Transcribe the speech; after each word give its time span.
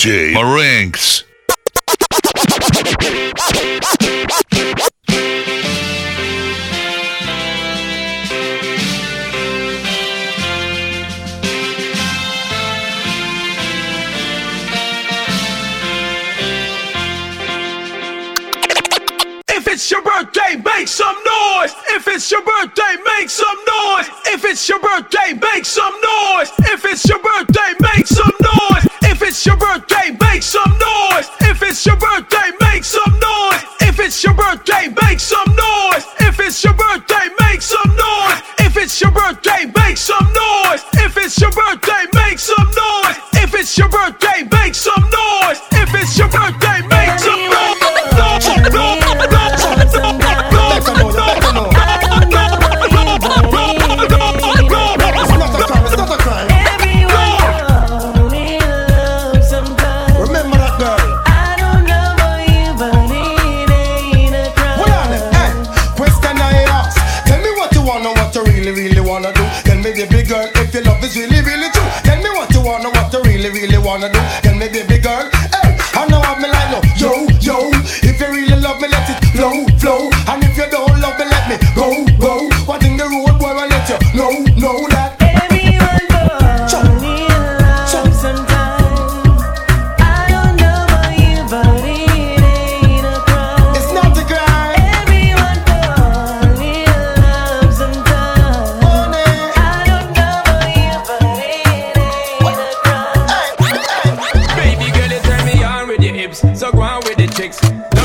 DJ 0.00 0.32
Marinks. 0.32 1.24
If 19.48 19.68
it's 19.68 19.90
your 19.90 20.02
birthday, 20.02 20.56
make 20.64 20.88
some 20.88 21.14
noise. 21.14 21.74
If 21.90 22.08
it's 22.08 22.30
your 22.30 22.42
birthday, 22.42 22.96
make 23.18 23.28
some 23.28 23.56
noise. 23.66 24.19
If 24.32 24.44
it's 24.44 24.68
your 24.68 24.78
birthday, 24.78 25.32
make 25.34 25.64
some 25.64 25.92
noise. 25.92 26.52
If 26.70 26.84
it's 26.84 27.04
your 27.08 27.18
birthday, 27.18 27.74
make 27.80 28.06
some 28.06 28.30
noise. 28.40 28.86
If 29.02 29.22
it's 29.22 29.44
your 29.44 29.56
birthday, 29.56 30.16
make 30.20 30.44
some 30.44 30.70
noise. 30.70 31.28
If 31.40 31.60
it's 31.62 31.84
your 31.84 31.96
birthday, 31.96 32.52
make 32.60 32.84
some 32.84 33.12
noise. 33.18 33.62
If 33.80 33.98
it's 33.98 34.22
your 34.22 34.34
birthday, 34.34 34.86
make 35.02 35.18
some 35.18 35.50
noise. 35.56 36.06
If 36.20 36.38
it's 36.38 36.62
your 36.62 36.74
birthday, 36.74 37.26
make 37.40 37.60
some 37.60 37.90
noise. 37.90 38.42
If 38.60 38.76
it's 38.76 39.00
your 39.00 39.10
birthday, 39.10 39.66
make 39.76 39.96
some 39.96 40.26
noise. 40.32 40.84
If 40.94 41.16
it's 41.16 41.40
your 41.40 41.50
birthday, 41.50 42.06
make 42.14 42.38
some 42.38 42.70
noise. 42.70 43.16
If 43.34 43.54
it's 43.54 43.76
your 43.76 43.88
birthday, 43.88 44.29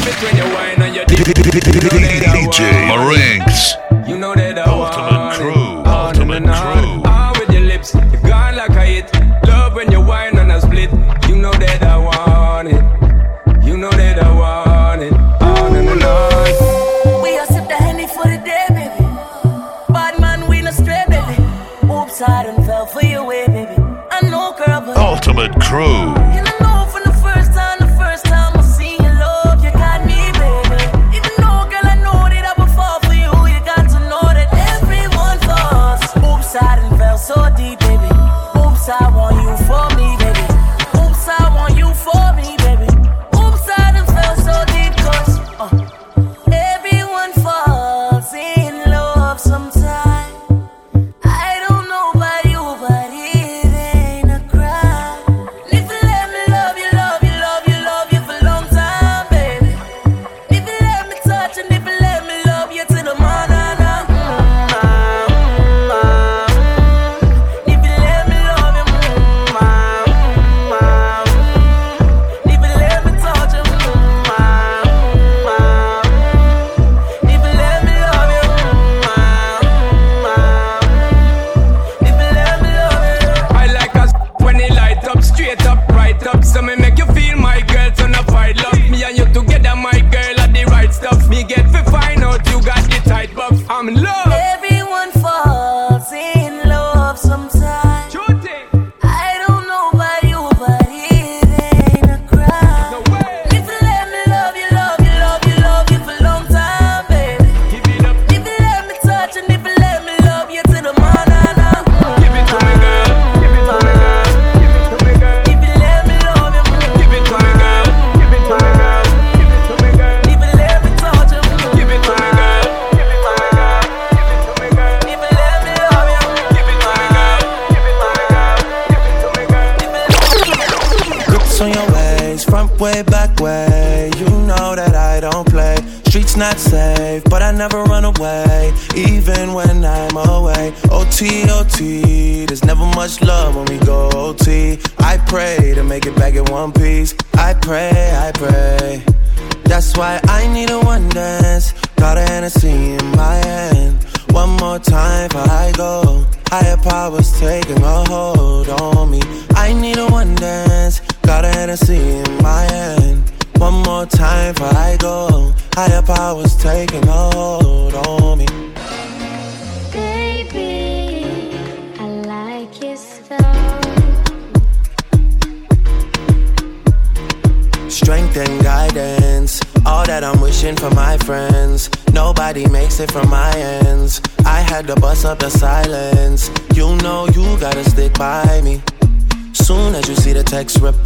it 0.08 0.22
when 0.22 0.36
you 0.38 0.44
whine 0.54 0.82
on 0.82 0.94
your 0.94 1.06
dick. 1.06 1.20
DJ 1.20 2.88
Marinks. 2.88 3.76
You 4.08 4.18
know 4.18 4.36
that 4.36 4.60
I 4.60 4.76
want. 4.76 4.96
Ultimate 4.96 5.54
crew. 5.54 5.84
Ultimate 5.86 6.44
crew. 6.44 7.02
Ah, 7.06 7.34
with 7.40 7.50
your 7.50 7.62
lips. 7.64 7.94
You 7.96 8.18
gone 8.30 8.56
like 8.56 8.72
I 8.72 8.86
hit. 8.86 9.48
Love 9.48 9.74
when 9.74 9.92
you 9.92 10.02
whine 10.02 10.38
on 10.38 10.52
a 10.52 10.62
split. 10.62 10.92
You 11.28 11.36
know 11.36 11.52
that 11.54 11.82
I 11.84 11.98
want 11.98 12.68
it. 12.70 13.66
You 13.66 13.78
know 13.78 13.90
that 13.92 14.20
I 14.22 14.32
want 14.32 15.02
it. 15.02 15.12
We 17.24 17.38
are 17.38 17.46
sip 17.48 17.68
the 17.68 17.78
honey 17.78 18.08
for 18.08 18.24
the 18.24 18.38
day, 18.46 18.66
baby. 18.70 19.04
Bad 19.94 20.20
man, 20.20 20.48
we 20.48 20.62
no 20.62 20.72
stray, 20.72 21.04
baby. 21.08 21.42
Oops, 21.92 22.22
I 22.22 22.44
done 22.44 22.64
fell 22.66 22.86
for 22.86 23.04
your 23.04 23.26
way, 23.26 23.48
baby. 23.48 23.76
I 24.12 24.22
know, 24.30 24.54
girl, 24.58 24.82
but. 24.82 24.98
Ultimate 24.98 25.60
crew. 25.60 26.25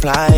fly 0.00 0.29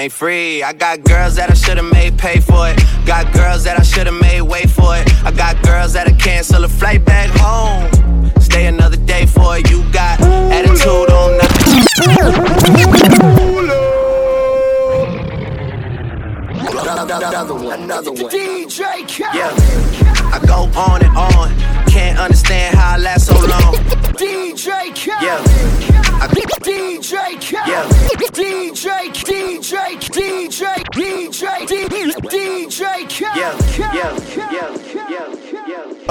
ain't 0.00 0.12
free. 0.12 0.62
I 0.62 0.72
got 0.72 1.02
girls 1.04 1.36
that 1.36 1.50
I 1.50 1.54
should've 1.54 1.92
made 1.92 2.18
pay 2.18 2.40
for 2.40 2.68
it. 2.68 2.78
Got 3.06 3.32
girls 3.32 3.64
that 3.64 3.78
I 3.78 3.82
should've 3.82 4.18
made 4.20 4.40
wait 4.40 4.70
for 4.70 4.96
it. 4.96 5.04
I 5.24 5.30
got 5.30 5.62
girls 5.62 5.92
that 5.92 6.08
I 6.08 6.12
cancel 6.12 6.64
a 6.64 6.68
flight 6.68 7.04
back 7.04 7.28
home. 7.34 7.84
Stay 8.40 8.66
another 8.66 8.96
day 8.96 9.26
for 9.26 9.58
it. 9.58 9.70
You 9.70 9.84
got 9.92 10.20
attitude 10.20 11.10
on 11.10 11.36
nothing. 11.36 11.60
Another 17.10 17.54
one. 17.54 17.82
Another 17.82 18.12
one. 18.12 18.30
DJ 18.30 19.06
Khaled. 19.06 19.34
Yeah. 19.34 19.59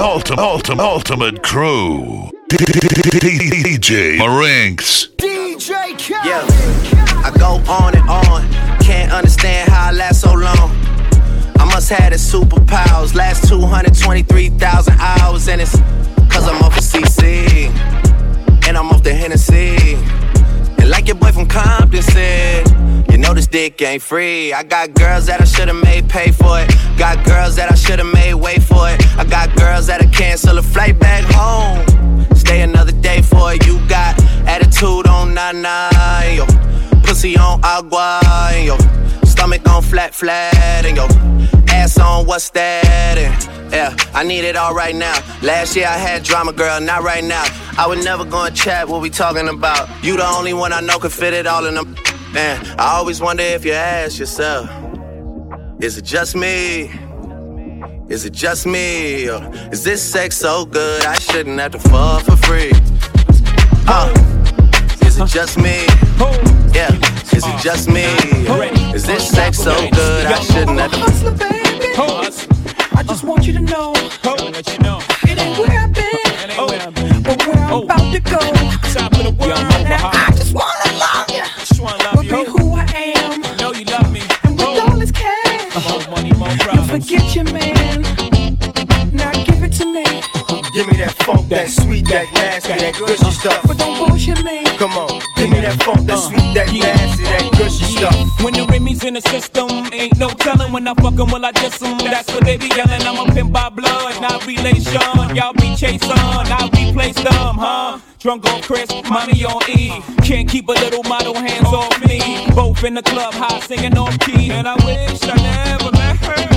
Ultimate, 0.00 0.38
ultimate, 0.40 0.82
ultimate 0.82 1.42
crew. 1.42 2.30
DJ 2.48 4.16
Marinks. 4.16 5.08
DJ 5.18 5.98
K. 5.98 6.14
Yeah. 6.24 6.40
I 7.22 7.30
go 7.38 7.62
on 7.70 7.94
and 7.94 8.08
on. 8.08 8.50
Can't 8.80 9.12
understand 9.12 9.68
how 9.70 9.90
I 9.90 9.92
last 9.92 10.22
so 10.22 10.32
long. 10.32 10.70
I 11.58 11.66
must 11.66 11.90
have 11.90 12.12
the 12.12 12.16
superpowers. 12.16 13.14
Last 13.14 13.46
223,000 13.46 14.94
hours, 14.98 15.48
and 15.48 15.60
it's 15.60 15.76
cause 16.32 16.48
I'm 16.48 16.62
off 16.62 16.74
the 16.74 16.80
CC. 16.80 17.68
And 18.66 18.78
I'm 18.78 18.88
off 18.88 19.02
the 19.02 19.12
Hennessy. 19.12 19.96
And 20.80 20.88
like 20.88 21.08
your 21.08 21.16
boy 21.16 21.30
from 21.32 21.46
Compton 21.46 22.00
said. 22.00 22.79
You 23.10 23.18
know 23.18 23.34
this 23.34 23.46
dick 23.46 23.80
ain't 23.82 24.02
free. 24.02 24.52
I 24.52 24.62
got 24.62 24.94
girls 24.94 25.26
that 25.26 25.40
I 25.40 25.44
should've 25.44 25.82
made 25.82 26.08
pay 26.08 26.30
for 26.32 26.60
it. 26.60 26.68
Got 26.98 27.24
girls 27.24 27.56
that 27.56 27.70
I 27.70 27.74
should've 27.74 28.12
made 28.12 28.34
wait 28.34 28.62
for 28.62 28.88
it. 28.90 29.00
I 29.16 29.24
got 29.24 29.54
girls 29.56 29.86
that'll 29.86 30.10
cancel 30.10 30.58
a 30.58 30.62
flight 30.62 30.98
back 30.98 31.24
home. 31.24 32.26
Stay 32.34 32.62
another 32.62 32.92
day 32.92 33.22
for 33.22 33.54
it. 33.54 33.66
You 33.66 33.78
got 33.88 34.20
attitude 34.46 35.06
on 35.06 35.34
nine 35.34 35.62
nine, 35.62 36.36
yo. 36.36 36.46
Pussy 37.02 37.36
on 37.36 37.60
agua, 37.64 38.20
yo. 38.64 38.76
Stomach 39.24 39.68
on 39.68 39.82
flat 39.82 40.14
flat, 40.14 40.84
and 40.84 40.96
yo. 40.96 41.06
Ass 41.68 41.98
on 41.98 42.26
what's 42.26 42.50
that? 42.50 43.16
And 43.16 43.72
yeah, 43.72 43.96
I 44.12 44.24
need 44.24 44.44
it 44.44 44.56
all 44.56 44.74
right 44.74 44.94
now. 44.94 45.14
Last 45.42 45.76
year 45.76 45.86
I 45.86 45.96
had 45.96 46.22
drama, 46.24 46.52
girl, 46.52 46.80
not 46.80 47.02
right 47.02 47.24
now. 47.24 47.44
I 47.78 47.86
would 47.86 48.02
never 48.04 48.24
go 48.24 48.44
and 48.44 48.54
chat 48.54 48.88
what 48.88 49.00
we 49.00 49.10
talking 49.10 49.48
about. 49.48 49.88
You 50.04 50.16
the 50.16 50.26
only 50.26 50.52
one 50.52 50.72
I 50.72 50.80
know 50.80 50.98
could 50.98 51.12
fit 51.12 51.32
it 51.32 51.46
all 51.46 51.66
in 51.66 51.74
them. 51.74 51.94
Man, 52.32 52.64
I 52.78 52.94
always 52.94 53.20
wonder 53.20 53.42
if 53.42 53.64
you 53.64 53.72
ask 53.72 54.20
yourself, 54.20 54.70
is 55.80 55.98
it 55.98 56.04
just 56.04 56.36
me? 56.36 56.88
Is 58.08 58.24
it 58.24 58.32
just 58.32 58.66
me? 58.66 59.28
Or 59.28 59.50
is 59.72 59.82
this 59.82 60.00
sex 60.00 60.36
so 60.36 60.64
good 60.64 61.04
I 61.04 61.18
shouldn't 61.18 61.58
have 61.58 61.72
to 61.72 61.80
fuck 61.80 62.22
for 62.22 62.36
free? 62.36 62.70
Uh, 63.88 64.12
is 65.04 65.18
it 65.18 65.26
just 65.26 65.58
me? 65.58 65.86
Yeah, 66.72 66.94
is 67.32 67.44
it 67.44 67.60
just 67.60 67.88
me? 67.88 68.04
Is 68.94 69.04
this 69.04 69.28
sex 69.28 69.58
so 69.58 69.74
good 69.90 70.26
I 70.26 70.38
shouldn't 70.40 70.78
have 70.78 70.92
to 70.92 70.98
Hustler, 70.98 71.32
baby. 71.32 71.94
I 72.96 73.02
just 73.02 73.24
want 73.24 73.44
you 73.44 73.54
to 73.54 73.60
know. 73.60 73.92
It 73.92 75.38
ain't 75.38 75.58
where 75.58 75.80
I've 75.80 75.92
been, 76.94 77.22
but 77.24 77.44
where 77.44 77.56
I'm 77.56 77.82
about 77.82 78.12
to 78.12 78.20
go. 78.20 78.38
Forget 86.90 87.34
your 87.36 87.44
man. 87.44 88.02
Now 89.12 89.30
give 89.44 89.62
it 89.62 89.72
to 89.78 89.86
me. 89.86 90.04
Give 90.74 90.86
me 90.90 90.96
that 90.98 91.14
funk, 91.22 91.48
that 91.48 91.68
sweet, 91.68 92.06
that 92.08 92.26
nasty, 92.34 92.74
that 92.74 92.94
gushy 92.94 93.22
uh-huh. 93.22 93.30
stuff. 93.30 93.62
But 93.66 93.78
don't 93.78 93.96
bullshit 93.98 94.42
me. 94.44 94.64
Come 94.76 94.92
on, 94.98 95.22
give 95.36 95.50
me 95.50 95.60
that 95.60 95.80
funk, 95.82 96.06
that 96.06 96.18
uh-huh. 96.18 96.28
sweet, 96.28 96.54
that 96.54 96.66
nasty, 96.66 97.24
that 97.24 97.46
gushy 97.58 97.86
stuff. 97.94 98.42
When 98.42 98.54
the 98.54 98.66
Remy's 98.66 99.04
in 99.04 99.14
the 99.14 99.20
system, 99.20 99.70
ain't 99.92 100.18
no 100.18 100.30
telling 100.30 100.72
when 100.72 100.88
I 100.88 100.94
fuck 100.94 101.14
'em, 101.14 101.30
will 101.30 101.44
I 101.44 101.52
diss 101.52 101.80
'em? 101.82 101.98
That's 101.98 102.32
what 102.34 102.44
they 102.44 102.56
be 102.56 102.68
yelling. 102.68 103.02
I'm 103.06 103.18
a 103.22 103.32
pimp 103.32 103.52
by 103.52 103.68
blood, 103.68 104.20
not 104.20 104.44
relation. 104.46 104.92
Y'all 105.36 105.54
be 105.54 105.76
chasing, 105.76 106.10
I 106.10 106.70
replace 106.74 107.16
them, 107.22 107.54
huh? 107.54 108.00
Drunk 108.18 108.44
on 108.50 108.62
Chris, 108.62 108.90
money 109.08 109.44
on 109.44 109.62
E. 109.70 110.02
Can't 110.22 110.48
keep 110.48 110.68
a 110.68 110.72
little 110.72 111.04
model 111.04 111.34
hands 111.34 111.72
off 111.72 111.94
me. 112.04 112.46
Both 112.54 112.82
in 112.82 112.94
the 112.94 113.02
club, 113.02 113.32
high 113.34 113.60
singing 113.60 113.96
off 113.96 114.18
key. 114.20 114.50
And 114.50 114.66
I 114.66 114.74
wish 114.84 115.22
I 115.22 115.36
never 115.36 115.92
met 115.92 116.16
her. 116.26 116.49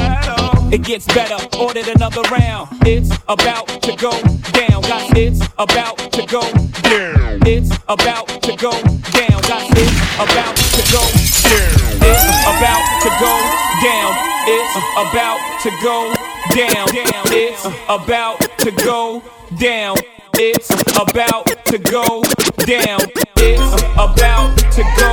It 0.74 0.82
gets 0.82 1.06
better, 1.06 1.38
ordered 1.60 1.88
another 1.88 2.24
round. 2.32 2.68
It's 2.82 3.16
about 3.28 3.68
to 3.84 3.96
go 3.96 4.10
down, 4.58 4.82
guys. 4.82 5.12
It's 5.16 5.40
about 5.60 6.00
to 6.14 6.26
go 6.26 6.42
down. 6.82 7.46
It's 7.46 7.70
about 7.88 8.26
to 8.42 8.56
go 8.58 8.72
down, 9.14 9.40
guys. 9.46 9.70
It's 9.70 9.94
about 10.18 10.58
to 10.58 10.82
go 10.90 11.06
down. 11.46 11.70
It's 12.02 12.26
about 12.50 12.82
to 13.06 13.10
go 13.22 13.38
down. 13.86 14.18
It's 14.50 14.76
about 14.98 15.62
to 15.62 15.70
go 15.84 16.16
down. 16.56 16.90
It's 17.30 17.66
about 17.88 18.40
to 18.58 18.72
go 18.72 19.22
down. 19.60 19.98
It's 20.34 20.72
about 20.98 21.46
to 21.66 21.78
go 21.78 22.24
down. 22.66 23.00
It's 23.38 23.74
about 23.94 24.58
to 24.72 24.84
go 24.98 25.13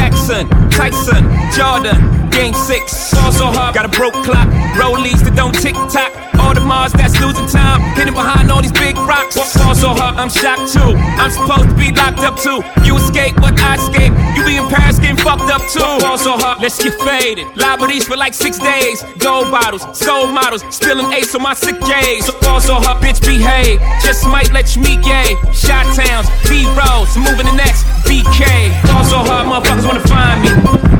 Jackson, 0.00 0.48
Tyson, 0.70 1.28
Jordan, 1.52 2.30
Game 2.30 2.54
6. 2.54 3.12
Ball 3.12 3.32
so 3.32 3.46
hard, 3.52 3.74
got 3.74 3.84
a 3.84 3.92
broke 3.92 4.16
clock. 4.24 4.48
Rollies 4.80 5.20
that 5.28 5.36
don't 5.36 5.52
tick 5.52 5.74
tock. 5.92 6.08
Audemars 6.40 6.96
that's 6.96 7.20
losing 7.20 7.44
time. 7.52 7.84
Hidden 8.00 8.14
behind 8.14 8.50
all 8.50 8.62
these 8.62 8.72
big 8.72 8.96
rocks. 8.96 9.36
Ball 9.36 9.74
so 9.74 9.92
hard, 9.92 10.16
I'm 10.16 10.30
shocked 10.32 10.72
too. 10.72 10.96
I'm 11.20 11.28
supposed 11.28 11.68
to 11.68 11.76
be 11.76 11.92
locked 11.92 12.24
up 12.24 12.40
too. 12.40 12.64
You 12.80 12.96
escape, 12.96 13.36
but 13.36 13.60
I 13.60 13.76
escape. 13.76 14.16
You 14.32 14.40
be 14.48 14.56
in 14.56 14.64
Paris 14.72 14.96
getting 14.98 15.20
fucked 15.20 15.52
up 15.52 15.60
too. 15.68 15.84
Ball 16.00 16.16
so 16.16 16.32
hard, 16.40 16.62
let's 16.64 16.80
get 16.82 16.96
faded. 17.04 17.44
Liberties 17.60 18.08
for 18.08 18.16
like 18.16 18.32
six 18.32 18.56
days. 18.56 19.04
Gold 19.20 19.52
bottles, 19.52 19.84
soul 19.92 20.32
models, 20.32 20.64
spilling 20.72 21.12
ace 21.12 21.34
on 21.34 21.42
my 21.42 21.52
sick 21.52 21.76
days. 21.84 22.24
So 22.24 22.78
hard, 22.78 23.02
bitch, 23.02 23.18
behave. 23.24 23.80
Just 24.04 24.24
might 24.28 24.52
let 24.52 24.76
you 24.76 24.82
meet 24.82 25.02
gay. 25.02 25.34
Shot 25.50 25.88
towns, 25.96 26.28
B 26.46 26.68
rolls, 26.78 27.16
moving 27.16 27.48
the 27.48 27.56
next 27.56 27.82
BK. 28.06 28.68
Ball 28.86 29.04
so 29.04 29.18
hard, 29.24 29.48
motherfuckers 29.48 29.89
wanna 29.92 30.06
find 30.06 30.42
me. 30.42 30.48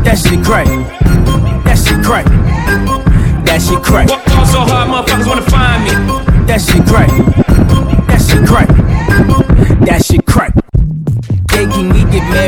That 0.03 0.19
shit 0.19 0.45
crack. 0.45 0.67
That 1.65 1.79
shit 1.79 2.05
crack. 2.05 2.25
That 3.45 3.63
shit 3.63 3.83
crack. 3.83 4.09
Ball 4.09 4.47
so 4.47 4.61
hard, 4.61 4.89
motherfuckers 4.91 5.27
wanna 5.29 5.43
find 5.43 5.85
me. 5.85 5.91
That 6.47 6.61
shit 6.61 6.85
crack. 6.87 7.09
That 8.09 8.21
shit 8.21 8.47
crack. 8.47 8.69
That 9.87 10.05
shit 10.05 10.27
crack. 10.27 10.70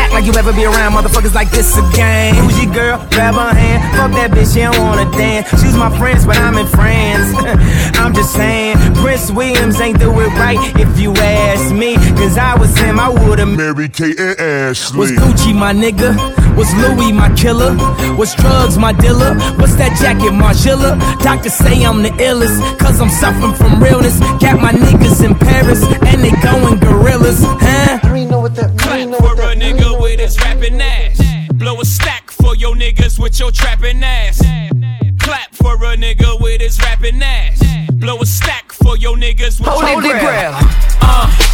Act 0.00 0.12
like 0.12 0.24
you 0.24 0.32
ever 0.34 0.52
be 0.52 0.64
around 0.64 0.92
motherfuckers 0.92 1.34
like 1.34 1.50
this 1.50 1.76
again. 1.76 2.34
Who's 2.34 2.56
your 2.62 2.72
girl? 2.72 2.98
Grab 3.10 3.34
her 3.34 3.52
hand. 3.54 3.80
Fuck 3.96 4.12
that 4.12 4.30
bitch, 4.30 4.54
she 4.54 4.60
don't 4.60 4.78
wanna 4.80 5.10
dance. 5.12 5.48
She's 5.60 5.76
my 5.76 5.90
friends, 5.98 6.24
but 6.24 6.36
I'm 6.38 6.56
in 6.56 6.66
France. 6.66 7.28
I'm 8.00 8.14
just 8.14 8.32
saying, 8.34 8.76
Prince 8.96 9.30
Williams 9.30 9.80
ain't 9.80 9.98
do 9.98 10.10
it 10.20 10.32
right 10.40 10.58
if 10.80 10.98
you 10.98 11.12
ask 11.12 11.74
me. 11.74 11.96
Cause 12.16 12.38
I 12.38 12.56
was 12.58 12.76
him, 12.78 12.98
I 12.98 13.10
would've 13.10 13.48
married 13.48 13.92
Kate 13.92 14.18
and 14.18 14.40
Ashley. 14.40 14.98
was 14.98 15.10
Gucci 15.12 15.54
my 15.54 15.72
nigga? 15.72 16.10
Was 16.60 16.74
Louis 16.74 17.10
my 17.10 17.34
killer? 17.36 17.74
Was 18.18 18.34
drugs 18.34 18.76
my 18.76 18.92
dealer? 18.92 19.32
What's 19.56 19.76
that 19.76 19.96
jacket, 19.96 20.36
Margiela? 20.36 21.00
Doctors 21.22 21.54
say 21.54 21.82
I'm 21.86 22.02
the 22.02 22.10
illest, 22.20 22.60
cause 22.78 23.00
I'm 23.00 23.08
suffering 23.08 23.54
from 23.54 23.82
realness. 23.82 24.20
Got 24.44 24.60
my 24.60 24.70
niggas 24.70 25.24
in 25.24 25.34
Paris, 25.36 25.82
and 25.82 26.20
they 26.22 26.32
going 26.42 26.78
gorillas, 26.78 27.40
huh? 27.40 28.00
I 28.02 28.14
ain't 28.14 28.30
know 28.30 28.40
what 28.40 28.56
that 28.56 28.76
Clap 28.76 29.08
for 29.08 29.22
what 29.22 29.38
a 29.38 29.58
nigga 29.58 29.98
with 30.02 30.20
his 30.20 30.38
rapping 30.38 30.78
ass. 30.82 31.16
Blow 31.54 31.80
a 31.80 31.84
stack 31.86 32.30
for 32.30 32.54
your 32.54 32.74
niggas 32.74 33.18
with 33.18 33.40
your 33.40 33.50
trapping 33.52 34.04
ass. 34.04 34.42
Clap 35.18 35.54
for 35.54 35.76
a 35.76 35.96
nigga 35.96 36.38
with 36.42 36.60
his 36.60 36.78
rapping 36.80 37.22
ass. 37.22 37.64
Blow 37.90 38.20
a 38.20 38.26
stack 38.26 38.70
for 38.72 38.98
your 38.98 39.16
niggas 39.16 39.60
with 39.60 39.70
Holy 39.70 40.08
your 40.08 40.20
grail. 40.20 40.52
Uh, 41.00 41.49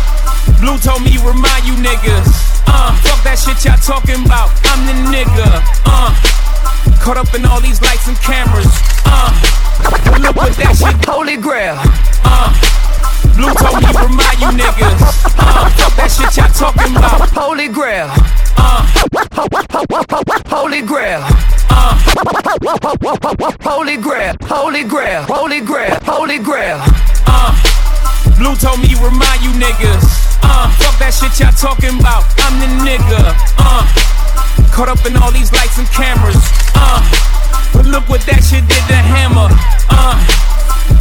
Blue 0.60 0.78
told 0.78 1.02
me 1.02 1.16
remind 1.18 1.64
you 1.66 1.74
niggas. 1.74 2.28
Uh, 2.66 2.92
fuck 3.04 3.20
that 3.24 3.36
shit 3.38 3.60
y'all 3.64 3.76
talking 3.78 4.24
about. 4.24 4.50
I'm 4.72 4.86
the 4.88 4.96
nigga. 5.12 5.62
Uh, 5.84 6.10
caught 7.00 7.16
up 7.16 7.32
in 7.34 7.44
all 7.46 7.60
these 7.60 7.80
lights 7.82 8.08
and 8.08 8.16
cameras. 8.18 8.66
Uh, 9.04 9.30
look 10.18 10.34
what 10.36 10.52
that 10.56 10.74
shit. 10.76 10.96
Holy 11.04 11.36
grail. 11.36 11.76
Uh, 12.24 12.50
Blue 13.36 13.52
told 13.52 13.78
me 13.84 13.90
remind 14.00 14.38
you 14.40 14.50
niggas. 14.56 15.00
Uh, 15.36 15.68
fuck 15.76 15.94
that 16.00 16.08
shit 16.10 16.32
y'all 16.36 16.50
talking 16.56 16.96
about. 16.96 17.28
Holy 17.30 17.68
grail. 17.68 18.08
Uh, 18.56 18.80
Holy 20.48 20.80
grail. 20.82 21.20
uh, 21.70 21.94
Holy 23.62 23.96
grail. 23.96 24.34
Holy 24.42 24.82
grail. 24.84 25.22
Holy 25.28 25.60
grail. 25.60 25.98
Holy 26.02 26.38
grail. 26.38 26.78
uh. 27.28 27.75
Blue 28.36 28.54
told 28.54 28.80
me 28.80 28.92
remind 29.00 29.40
you 29.40 29.48
niggas. 29.56 30.04
Uh, 30.44 30.68
fuck 30.76 30.96
that 31.00 31.16
shit 31.16 31.32
y'all 31.40 31.56
talking 31.56 31.96
about. 31.96 32.28
I'm 32.44 32.60
the 32.60 32.68
nigga. 32.84 33.32
Uh, 33.56 33.80
caught 34.68 34.92
up 34.92 35.00
in 35.08 35.16
all 35.16 35.32
these 35.32 35.48
lights 35.56 35.78
and 35.80 35.88
cameras. 35.88 36.36
Uh, 36.76 37.00
but 37.72 37.86
look 37.88 38.08
what 38.12 38.20
that 38.28 38.44
shit 38.44 38.60
did 38.68 38.84
to 38.92 38.98
Hammer. 39.00 39.48
Uh, 39.88 40.20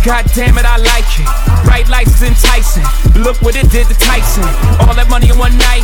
God 0.05 0.29
damn 0.37 0.53
it, 0.53 0.69
I 0.69 0.77
like 0.77 1.09
it. 1.17 1.25
Bright 1.65 1.89
lights 1.89 2.21
enticing. 2.21 2.85
Look 3.25 3.41
what 3.41 3.57
it 3.57 3.73
did 3.73 3.89
to 3.89 3.97
Tyson. 3.97 4.45
All 4.85 4.93
that 4.93 5.09
money 5.09 5.33
in 5.33 5.37
one 5.41 5.57
night. 5.57 5.81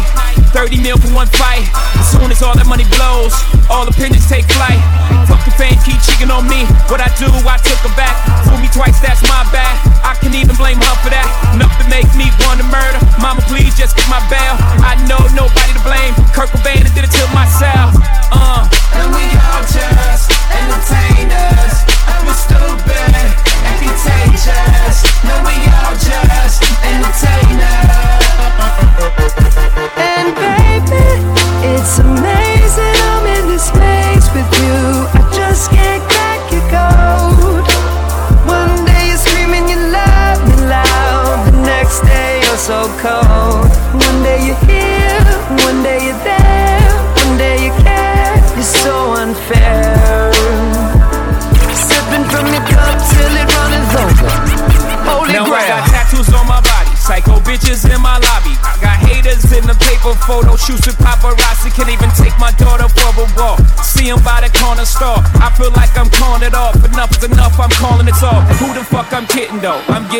30 0.53 0.77
mil 0.77 0.93
for 1.01 1.09
one 1.09 1.25
fight. 1.41 1.65
As 1.97 2.13
soon 2.13 2.29
as 2.29 2.45
all 2.45 2.53
that 2.53 2.69
money 2.69 2.85
blows, 2.93 3.33
all 3.65 3.81
opinions 3.89 4.29
take 4.29 4.45
flight. 4.45 4.77
Fuck 5.25 5.41
the 5.41 5.49
fame, 5.57 5.73
keep 5.81 5.97
cheating 6.05 6.29
on 6.29 6.45
me. 6.45 6.69
What 6.85 7.01
I 7.01 7.09
do, 7.17 7.33
I 7.33 7.57
took 7.65 7.81
her 7.81 7.89
back. 7.97 8.13
Fool 8.45 8.61
me 8.61 8.69
twice, 8.69 9.01
that's 9.01 9.25
my 9.25 9.41
bad. 9.49 9.73
I 10.05 10.13
can 10.21 10.37
even 10.37 10.53
blame 10.53 10.77
her 10.77 10.95
for 11.01 11.09
that. 11.09 11.25
Enough 11.57 11.73
to 11.81 11.85
make 11.89 12.05
me 12.13 12.29
want 12.45 12.61
to 12.61 12.67
murder. 12.69 13.01
Mama, 13.17 13.41
please 13.49 13.73
just 13.73 13.97
get 13.97 14.05
my 14.05 14.21
bail. 14.29 14.53
I 14.85 15.01
know 15.09 15.17
nobody 15.33 15.73
to 15.73 15.81
blame. 15.81 16.13
Kurt 16.29 16.53
Cobain 16.53 16.85
did 16.93 17.09
it 17.09 17.13
to 17.17 17.25
myself. 17.33 17.97
Uh. 18.29 18.69
And 18.93 19.09
we 19.17 19.25
all 19.49 19.65
just 19.65 20.40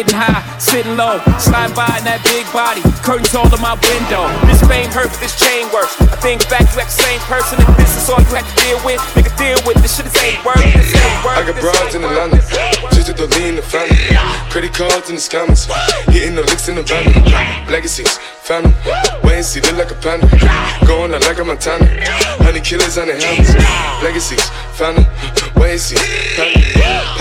getting 0.01 0.17
high, 0.17 0.41
sitting 0.57 0.97
low, 0.97 1.21
slide 1.37 1.69
by 1.77 1.85
in 2.01 2.03
that 2.09 2.25
big 2.25 2.41
body. 2.49 2.81
Curtains 3.05 3.37
all 3.37 3.45
in 3.45 3.61
my 3.61 3.77
window. 3.77 4.25
This 4.49 4.57
fame 4.65 4.89
hurts, 4.89 5.13
this 5.21 5.37
chain 5.37 5.69
works. 5.69 5.93
I 6.01 6.17
think 6.17 6.41
back 6.49 6.65
to 6.65 6.75
that 6.81 6.89
same 6.89 7.21
person. 7.29 7.61
If 7.61 7.69
this 7.77 7.93
is 7.93 8.09
all 8.09 8.17
you 8.17 8.33
have 8.33 8.47
to 8.49 8.57
deal 8.65 8.81
with, 8.81 8.97
nigga 9.13 9.29
deal 9.37 9.61
with 9.61 9.77
this 9.85 9.97
shit. 9.97 10.09
This 10.09 10.17
ain't 10.25 10.41
work. 10.41 10.57
This 10.57 10.89
ain't 10.89 11.21
work. 11.21 11.37
I 11.37 11.45
got 11.45 11.61
broads 11.61 11.93
in 11.93 12.01
Atlanta, 12.01 12.41
just 12.97 13.13
to 13.13 13.25
lean 13.37 13.61
the 13.61 13.61
family. 13.61 13.93
Credit 14.49 14.73
cards 14.73 15.09
in 15.13 15.21
the 15.21 15.21
scammers, 15.21 15.69
hitting 16.09 16.33
the 16.33 16.41
licks 16.49 16.65
in 16.65 16.81
the 16.81 16.83
van. 16.83 17.05
Legacies, 17.69 18.17
phantom, 18.41 18.73
wait 19.21 19.37
and 19.37 19.45
see, 19.45 19.61
look 19.61 19.77
like 19.77 19.93
a 19.93 19.99
panda. 20.01 20.25
Going 20.89 21.13
out 21.13 21.21
like 21.29 21.37
a 21.37 21.45
Montana, 21.45 21.85
honey 22.41 22.61
killers 22.61 22.97
on 22.97 23.05
the 23.05 23.15
helmets. 23.21 23.53
Legacies, 24.01 24.49
phantom, 24.73 25.05
wait 25.61 25.77
and 25.77 25.81
see, 25.81 26.01
panda. 26.33 26.57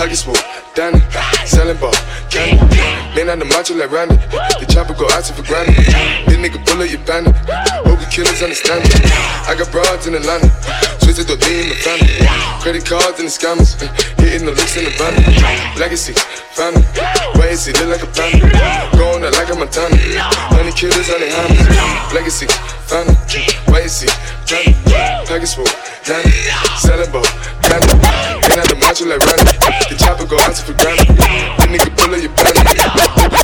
Pockets 0.01 0.23
full, 0.23 0.33
Danny, 0.73 1.03
selling 1.43 1.75
ball, 1.77 1.91
candy. 2.31 2.63
Man 3.11 3.27
on 3.27 3.39
the 3.39 3.45
macho 3.45 3.75
like 3.75 3.91
Randy, 3.91 4.15
the 4.55 4.65
chopper 4.71 4.95
go 4.95 5.03
out 5.11 5.27
for 5.27 5.43
granted. 5.43 5.75
This 6.23 6.39
nigga 6.39 6.63
bullet 6.63 6.87
your 6.87 7.03
bandit, 7.03 7.35
hope 7.83 7.99
the 7.99 8.07
killers 8.07 8.39
understand 8.39 8.87
it. 8.87 9.03
I 9.51 9.55
got 9.59 9.67
broads 9.67 10.07
in 10.07 10.15
Atlanta, 10.15 10.47
switch 11.03 11.19
to 11.19 11.27
the 11.27 11.35
lean 11.43 11.67
the 11.67 11.75
family. 11.75 12.23
Credit 12.63 12.87
cards 12.87 13.19
and 13.19 13.27
the 13.27 13.33
scammers, 13.35 13.75
hitting 14.15 14.47
the 14.47 14.55
licks 14.55 14.79
in 14.79 14.87
the 14.87 14.95
van. 14.95 15.11
Legacy, 15.75 16.15
family, 16.55 16.87
wait 17.35 17.51
and 17.51 17.59
see, 17.59 17.75
look 17.75 17.91
like 17.91 18.03
a 18.07 18.11
panda. 18.15 18.47
Going 18.95 19.27
out 19.27 19.35
like 19.35 19.51
a 19.51 19.55
Montana, 19.59 19.99
honey 20.55 20.71
killers 20.71 21.11
on 21.11 21.19
the 21.19 21.27
hammers. 21.35 21.67
Legacy, 22.15 22.47
family, 22.87 23.11
wait 23.67 23.83
and 23.83 23.91
see, 23.91 24.11
family. 24.47 24.71
Package 25.27 25.51
full, 25.51 25.67
Danny, 26.11 26.27
selling 26.75 27.07
ball, 27.07 27.23
candy. 27.63 27.87
Man 28.51 28.59
on 28.59 28.67
the 28.67 28.75
macho 28.83 29.07
like 29.07 29.23
Randy, 29.31 29.55
the 29.87 29.95
chopper 29.95 30.27
go 30.27 30.35
out 30.43 30.51
to 30.51 30.59
for 30.59 30.75
granted. 30.75 31.07
The 31.07 31.71
nigga 31.71 31.87
pull 31.95 32.11
up 32.11 32.19
your 32.19 32.35
bandit. 32.35 32.67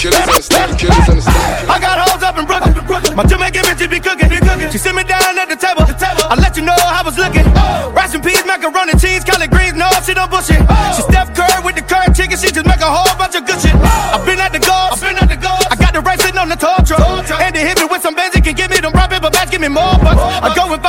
Killers 0.04 0.28
understand, 0.28 0.76
killers 0.76 1.08
understand. 1.08 1.64
I 1.72 1.80
got 1.80 1.96
hoes 1.96 2.20
up 2.28 2.36
in 2.36 2.44
Brooklyn. 2.44 2.76
My 3.16 3.24
Jamaican 3.24 3.64
bitch 3.72 3.88
be 3.88 4.04
cooking. 4.04 4.28
She 4.68 4.84
sit 4.84 4.92
me 4.92 5.08
down 5.08 5.40
at 5.40 5.48
the 5.48 5.56
table. 5.56 5.88
I 5.88 6.36
let 6.36 6.60
you 6.60 6.68
know 6.68 6.76
how 6.76 7.00
I 7.00 7.08
was 7.08 7.16
looking. 7.16 7.48
Rice 7.96 8.20
and 8.20 8.24
peas, 8.24 8.44
macaroni, 8.44 9.00
cheese, 9.00 9.24
collard 9.24 9.48
greens. 9.48 9.80
No, 9.80 9.88
she 10.04 10.12
don't 10.12 10.28
bullshit. 10.28 10.60
She 10.92 11.08
Steph 11.08 11.32
Curry 11.32 11.64
with 11.64 11.80
the 11.80 11.88
current 11.88 12.20
chicken. 12.20 12.36
She 12.36 12.52
just 12.52 12.68
make 12.68 12.84
a 12.84 12.92
whole 12.92 13.16
bunch 13.16 13.40
of 13.40 13.48
good 13.48 13.64
shit. 13.64 13.80
I've 13.80 14.28
been 14.28 14.44
at 14.44 14.52
the 14.52 14.60
golf. 14.60 15.00
I've 15.00 15.08
been 15.08 15.16
at 15.16 15.32
the 15.32 15.40
golf. 15.40 15.64
I 15.72 15.80
got 15.80 15.96
the 15.96 16.04
right 16.04 16.20
sitting 16.20 16.36
on 16.36 16.52
the 16.52 16.60
tall 16.60 16.84
truck. 16.84 17.00
And 17.32 17.56
they 17.56 17.64
hit 17.64 17.80
me 17.80 17.88
with 17.88 18.04
some 18.04 18.12
Benz. 18.12 18.36
Can 18.36 18.60
give 18.60 18.68
me 18.68 18.84
them 18.84 18.92
rock 18.92 19.08
paper 19.08 19.32
bags. 19.32 19.56
Give 19.56 19.64
me 19.64 19.72
more 19.72 19.96
bucks. 20.04 20.20
I 20.20 20.52
go 20.52 20.68
and 20.68 20.84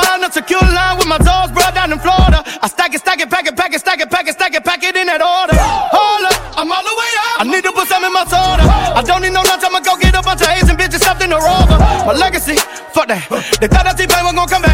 in 4.99 5.07
that 5.07 5.23
order. 5.23 5.55
Hold 5.55 6.27
up, 6.27 6.35
I'm 6.59 6.67
all 6.67 6.83
the 6.83 6.91
way 6.91 7.11
up. 7.31 7.39
I 7.39 7.43
need 7.47 7.63
to 7.63 7.71
put 7.71 7.87
some 7.87 8.03
in 8.03 8.11
my 8.11 8.27
soda. 8.27 8.67
I 8.67 9.01
don't 9.01 9.23
need 9.23 9.31
no 9.31 9.41
lunch. 9.47 9.63
I'ma 9.63 9.79
go 9.79 9.95
get 9.95 10.11
a 10.15 10.21
bunch 10.21 10.43
of 10.43 10.51
Asian 10.51 10.75
bitches, 10.75 10.99
something 10.99 11.31
to 11.31 11.39
roll 11.39 11.63
over. 11.63 11.79
My 11.79 12.13
legacy, 12.13 12.59
fuck 12.91 13.07
that. 13.07 13.23
They 13.63 13.71
thought 13.71 13.87
that 13.87 13.95
T-Pain 13.95 14.23
was 14.27 14.35
gonna 14.35 14.51
come 14.51 14.61
back. 14.61 14.68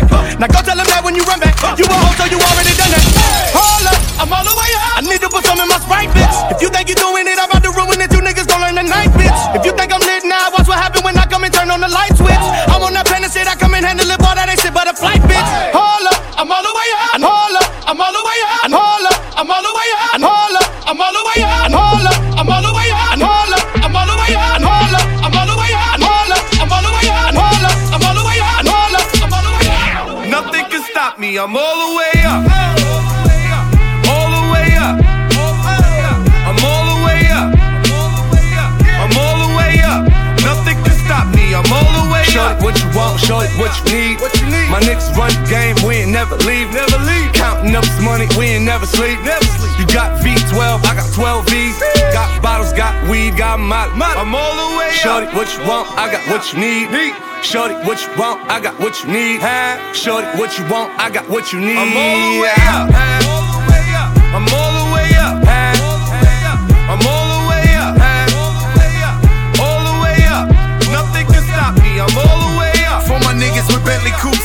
What 43.65 43.73
you 43.81 43.97
need. 43.97 44.21
What 44.21 44.33
you 44.37 44.45
need. 44.45 44.69
My 44.69 44.79
niggas 44.79 45.09
run 45.17 45.33
the 45.33 45.49
game, 45.49 45.75
we 45.81 46.05
ain't 46.05 46.11
never 46.11 46.37
leave. 46.45 46.69
Never 46.69 46.97
leave. 47.01 47.33
Counting 47.33 47.75
up 47.75 47.83
this 47.83 48.01
money, 48.01 48.27
we 48.37 48.53
ain't 48.53 48.65
never 48.65 48.85
sleep. 48.85 49.17
Never 49.25 49.45
sleep. 49.57 49.73
You 49.79 49.85
got 49.89 50.21
V12, 50.21 50.85
I 50.85 50.93
got 50.93 51.09
12 51.13 51.49
V's. 51.49 51.77
Got 52.13 52.41
bottles, 52.41 52.73
got 52.73 52.93
weed, 53.09 53.37
got 53.37 53.59
my. 53.59 53.89
I'm 53.97 54.35
all 54.35 54.53
the 54.53 54.77
way 54.77 54.91
Shorty, 54.91 55.27
up. 55.27 55.33
what 55.33 55.49
you 55.57 55.65
want, 55.65 55.89
I 55.97 56.11
got 56.11 56.21
what 56.29 56.53
you 56.53 56.59
need. 56.59 56.91
Need. 56.91 57.15
Shorty, 57.43 57.75
what 57.85 58.01
you 58.01 58.09
want, 58.17 58.41
I 58.49 58.59
got 58.61 58.79
what 58.79 59.03
you 59.03 59.11
need. 59.11 59.41
Huh? 59.41 59.93
Shorty, 59.93 60.27
what 60.37 60.57
you 60.57 60.65
want, 60.69 60.93
I 60.99 61.09
got 61.09 61.27
what 61.29 61.51
you 61.51 61.59
need. 61.59 61.77
I'm 61.77 61.97
all 61.97 62.33
the 62.33 62.41
way 62.41 62.53
up. 62.57 62.69
All 62.69 62.87
the 62.87 62.93
way 62.93 63.29
up. 63.29 63.34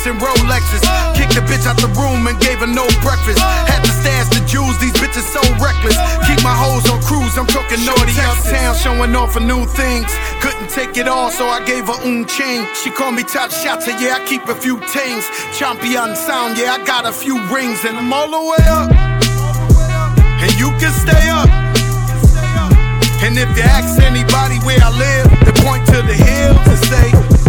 And 0.06 0.16
Rolexes. 0.18 0.80
Kicked 1.12 1.36
the 1.36 1.44
bitch 1.44 1.68
out 1.68 1.76
the 1.76 1.92
room 1.92 2.24
and 2.26 2.40
gave 2.40 2.64
her 2.64 2.66
no 2.66 2.88
breakfast. 3.04 3.36
Had 3.68 3.84
to 3.84 3.92
stash 4.00 4.32
the 4.32 4.40
jewels, 4.48 4.80
these 4.80 4.96
bitches 4.96 5.28
so 5.28 5.44
reckless. 5.60 5.92
Keep 6.24 6.40
my 6.40 6.56
hoes 6.56 6.88
on 6.88 7.04
cruise, 7.04 7.36
I'm 7.36 7.44
talking 7.44 7.84
naughty 7.84 8.16
uptown, 8.16 8.74
showing 8.80 9.14
off 9.14 9.34
for 9.36 9.44
new 9.44 9.66
things. 9.76 10.08
Couldn't 10.40 10.70
take 10.70 10.96
it 10.96 11.06
all, 11.06 11.30
so 11.30 11.44
I 11.44 11.60
gave 11.66 11.84
her 11.84 12.00
un 12.00 12.24
chain. 12.24 12.64
She 12.80 12.88
called 12.88 13.14
me 13.14 13.24
top 13.24 13.50
shotter, 13.50 13.92
yeah, 14.00 14.16
I 14.16 14.24
keep 14.24 14.48
a 14.48 14.54
few 14.54 14.80
things. 14.88 15.28
Champion 15.52 16.16
sound, 16.16 16.56
yeah, 16.56 16.80
I 16.80 16.84
got 16.86 17.04
a 17.04 17.12
few 17.12 17.36
rings, 17.52 17.84
and 17.84 17.98
I'm 17.98 18.10
all 18.10 18.30
the 18.32 18.40
way 18.40 18.64
up. 18.72 18.88
And 20.40 20.52
you 20.56 20.72
can 20.80 20.96
stay 20.96 21.28
up. 21.28 21.50
And 23.20 23.36
if 23.36 23.52
you 23.52 23.64
ask 23.68 24.00
anybody 24.00 24.56
where 24.64 24.80
I 24.80 24.90
live, 24.96 25.28
they 25.44 25.52
point 25.60 25.84
to 25.92 26.00
the 26.00 26.16
hills 26.16 26.64
and 26.64 26.80
say, 26.88 27.39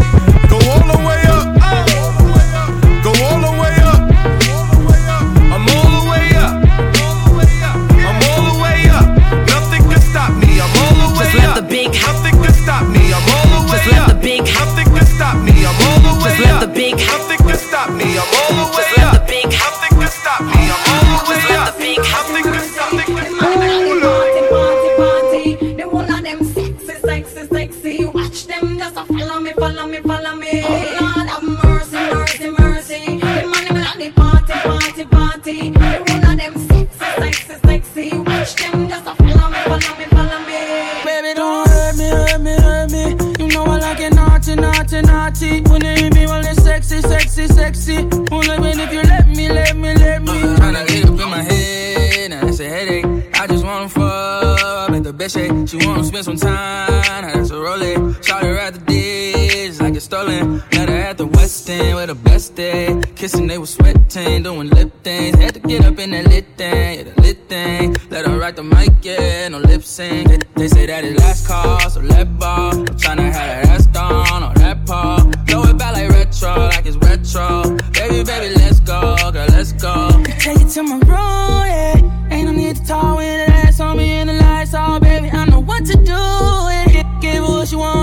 me, 29.91 29.99
follow 30.01 30.36
me, 30.36 30.62
follow 30.62 30.80
me. 30.80 30.99
Lord 30.99 31.27
have 31.27 31.43
mercy, 31.43 31.97
mercy, 32.13 32.49
mercy. 32.49 33.19
The 33.19 33.47
man 33.51 33.65
them 33.67 33.77
at 33.77 33.97
the 33.97 34.12
party, 34.12 34.54
party, 34.54 35.06
party. 35.06 35.69
The 35.71 35.80
one 36.08 36.23
of 36.23 36.38
them 36.39 36.54
sexy, 36.67 37.08
sexy, 37.19 37.54
sexy. 37.65 38.17
Watch 38.19 38.56
them 38.56 38.88
just 38.89 39.08
a 39.08 39.15
follow 39.15 39.49
me, 39.49 39.60
follow 39.67 39.93
me, 39.99 40.06
follow 40.06 40.39
me. 40.47 40.60
Baby, 41.04 41.34
don't 41.36 41.67
hurt 41.67 41.97
me, 41.97 42.08
hurt 42.10 42.41
me, 42.41 42.54
hurt 42.54 42.91
me. 42.91 43.04
You 43.43 43.47
know 43.54 43.63
I 43.65 43.80
like 43.80 43.99
it 43.99 44.13
naughty, 44.15 44.56
naughty, 44.56 45.01
naughty. 45.01 45.62
When 45.69 45.84
you 45.84 45.95
hear 45.95 46.12
me, 46.12 46.25
well, 46.25 46.45
it's 46.45 46.63
sexy, 46.63 47.01
sexy, 47.01 47.47
sexy. 47.47 47.97
Only 48.32 48.60
when 48.60 48.80
if 48.80 48.93
you 48.93 49.01
let 49.04 49.27
me, 49.27 49.49
let 49.49 49.75
me, 49.75 49.93
let 49.95 50.21
me. 50.21 50.32
Uh, 50.32 50.56
Tryna 50.58 50.88
get 50.88 51.06
up 51.06 51.19
in 51.19 51.30
my 51.30 51.43
head, 51.43 52.30
now 52.32 52.41
that's 52.45 52.60
a 52.60 52.69
headache. 52.69 53.06
I 53.34 53.47
just 53.47 53.65
wanna 53.65 53.89
fuck, 53.89 54.89
make 54.91 55.04
the 55.04 55.12
best 55.13 55.36
shake. 55.36 55.51
She 55.67 55.77
wanna 55.86 56.04
spend 56.04 56.25
some 56.25 56.38
time, 56.38 56.89
now 57.23 57.34
that's 57.34 57.49
a 57.49 57.56
Rolex. 57.56 58.23
Shout 58.23 58.43
her 58.43 58.58
at 58.58 58.73
the 58.75 58.80
dish, 58.82 58.90
stolen. 60.32 60.63
Met 60.72 60.89
her 60.89 60.96
at 60.96 61.17
the 61.17 61.26
West 61.26 61.70
End, 61.70 61.96
where 61.96 62.08
the 62.08 62.15
best 62.15 62.56
day. 62.56 63.00
Kissing, 63.15 63.48
they 63.48 63.58
was 63.58 63.72
sweating, 63.72 64.44
doing 64.44 64.70
lip 64.70 64.91
things. 65.04 65.38
Had 65.38 65.54
to 65.56 65.60
get 65.60 65.86
up 65.86 66.00
in 66.00 66.12
that 66.12 66.28
lit 66.28 66.46
thing, 66.58 66.98
yeah, 66.98 67.04
the 67.04 67.22
lit 67.22 67.50
thing. 67.50 67.96
Let 68.10 68.26
her 68.26 68.38
write 68.38 68.56
the 68.56 68.63
mic, 68.63 68.94
yeah, 69.02 69.48
no 69.50 69.60
lip 69.60 69.84
sync. 69.84 70.28
They, 70.28 70.39
they 70.56 70.67
say 70.67 70.86
that 70.86 71.04
it's 71.04 71.20
last 71.20 71.48
call, 71.48 71.80
so 71.89 72.00
let 72.02 72.38
ball. 72.39 72.72
I'm 72.72 72.86
tryna 72.86 73.32
have 73.32 73.34
that 73.34 73.65
ass 73.67 73.86
down 73.88 74.44
or 74.44 74.54
that 74.56 74.86
paw. 74.86 75.20
Throw 75.48 75.63
it 75.63 75.78
back 75.78 75.94
like 75.94 76.10
retro, 76.10 76.56
like 76.56 76.86
it's 76.86 76.98
retro. 76.98 77.78
Baby, 77.94 78.24
baby, 78.24 78.56
let's 78.56 78.80
go, 78.80 79.15
girl, 79.32 79.48
let's 79.50 79.74
go. 79.74 80.24
Take 80.39 80.62
it 80.62 80.70
to 80.70 80.84
my 80.84 80.98
room, 81.12 81.65
yeah. 81.67 82.28
Ain't 82.32 82.46
no 82.48 82.52
need 82.54 82.76
to 82.78 82.86
talk 82.86 83.17
when 83.17 83.46
the 83.46 83.54
ass 83.54 83.80
on 83.80 83.98
me 83.98 84.10
and 84.10 84.30
the 84.30 84.34
lights 84.34 84.74
off, 84.74 85.02
baby. 85.02 85.30
I 85.30 85.46
know 85.46 85.60
what 85.60 85.86
to 85.86 85.96
do. 85.98 86.12
Yeah. 86.12 87.12
Give 87.22 87.36
her 87.36 87.41
what 87.44 87.67
she 87.67 87.76
want, 87.76 88.00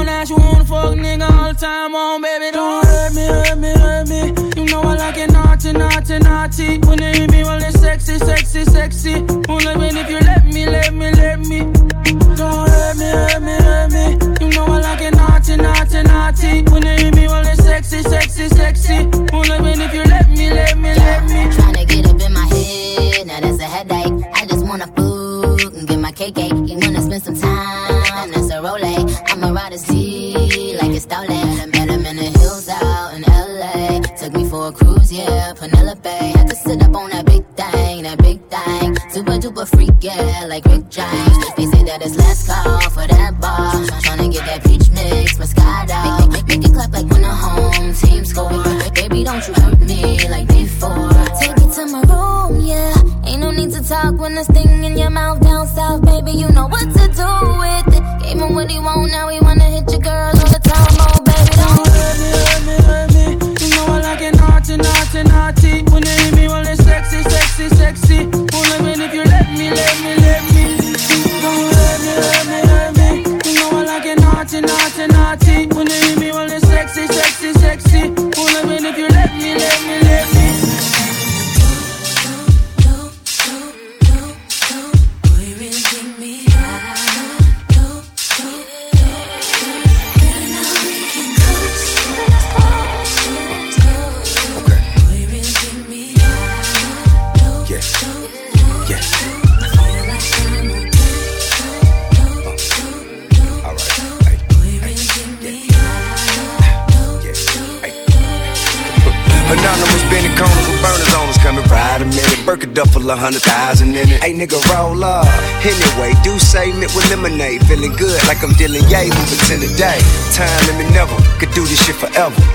time 1.58 1.94
on, 1.94 2.22
baby. 2.22 2.50
Don't 2.52 2.86
hurt 2.86 3.14
me, 3.14 3.26
hurt 3.26 3.58
me, 3.58 3.72
hurt 3.72 4.08
me. 4.08 4.28
You 4.56 4.64
know 4.70 4.80
I 4.80 4.94
like 4.94 5.18
it 5.18 5.32
naughty, 5.32 5.72
naughty, 5.72 6.18
naughty. 6.18 6.78
When 6.78 7.02
you 7.02 7.12
hear 7.12 7.28
me, 7.28 7.42
well, 7.42 7.62
it's 7.62 7.80
sexy, 7.80 8.18
sexy, 8.18 8.64
sexy. 8.64 9.14
Only 9.48 9.76
when 9.76 9.96
if 9.96 10.08
you 10.08 10.20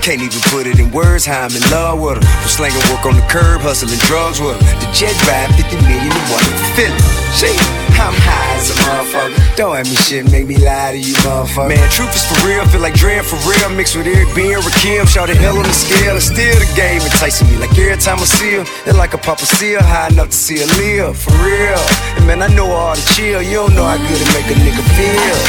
Can't 0.04 0.20
even 0.20 0.44
put 0.52 0.66
it 0.68 0.76
in 0.78 0.92
words 0.92 1.24
how 1.24 1.48
I'm 1.48 1.56
in 1.56 1.64
love 1.72 1.96
with 1.96 2.20
her. 2.20 2.28
From 2.44 2.52
slanging 2.52 2.84
work 2.92 3.08
on 3.08 3.16
the 3.16 3.24
curb, 3.24 3.64
hustling 3.64 3.96
drugs 4.04 4.36
with 4.36 4.52
her. 4.52 4.76
The 4.84 4.92
jet 4.92 5.16
ride 5.24 5.48
50 5.56 5.80
million 5.80 6.12
and 6.12 6.28
one. 6.28 6.44
Feel 6.76 6.92
it. 6.92 7.00
Shit. 7.32 7.56
I'm 7.96 8.12
high 8.12 8.60
as 8.60 8.68
a 8.68 8.76
motherfucker. 8.84 9.56
Don't 9.56 9.80
have 9.80 9.88
me 9.88 9.96
shit, 9.96 10.28
make 10.28 10.44
me 10.44 10.60
lie 10.60 10.92
to 10.92 11.00
you, 11.00 11.16
motherfucker. 11.24 11.72
Man, 11.72 11.88
truth 11.88 12.12
is 12.12 12.20
for 12.20 12.36
real, 12.44 12.68
feel 12.68 12.84
like 12.84 12.92
Dre 13.00 13.16
for 13.24 13.40
real. 13.48 13.72
Mixed 13.72 13.96
with 13.96 14.04
Eric 14.04 14.28
B 14.36 14.52
and 14.52 14.60
Rakim, 14.60 15.08
shout 15.08 15.32
the 15.32 15.34
hell 15.40 15.56
on 15.56 15.64
the 15.64 15.72
scale. 15.72 16.20
It's 16.20 16.28
still 16.28 16.52
the 16.60 16.68
game 16.76 17.00
enticing 17.00 17.48
me. 17.48 17.56
Like 17.56 17.72
every 17.72 17.96
time 17.96 18.20
I 18.20 18.28
see 18.28 18.60
her, 18.60 18.68
it's 18.84 18.98
like 19.00 19.16
a 19.16 19.20
papa 19.24 19.48
seal, 19.48 19.80
high 19.80 20.12
enough 20.12 20.28
to 20.28 20.36
see 20.36 20.60
her 20.60 20.68
live, 20.84 21.16
for 21.16 21.32
real. 21.40 21.80
And 22.20 22.28
man, 22.28 22.44
I 22.44 22.52
know 22.52 22.68
all 22.68 22.92
the 22.92 23.04
chill, 23.16 23.40
you 23.40 23.56
don't 23.56 23.72
know 23.72 23.88
how 23.88 23.96
good 23.96 24.20
it 24.20 24.28
make 24.36 24.52
a 24.52 24.56
nigga 24.60 24.84
feel. 25.00 25.40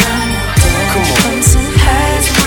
Come 0.96 1.04
on. 1.28 2.44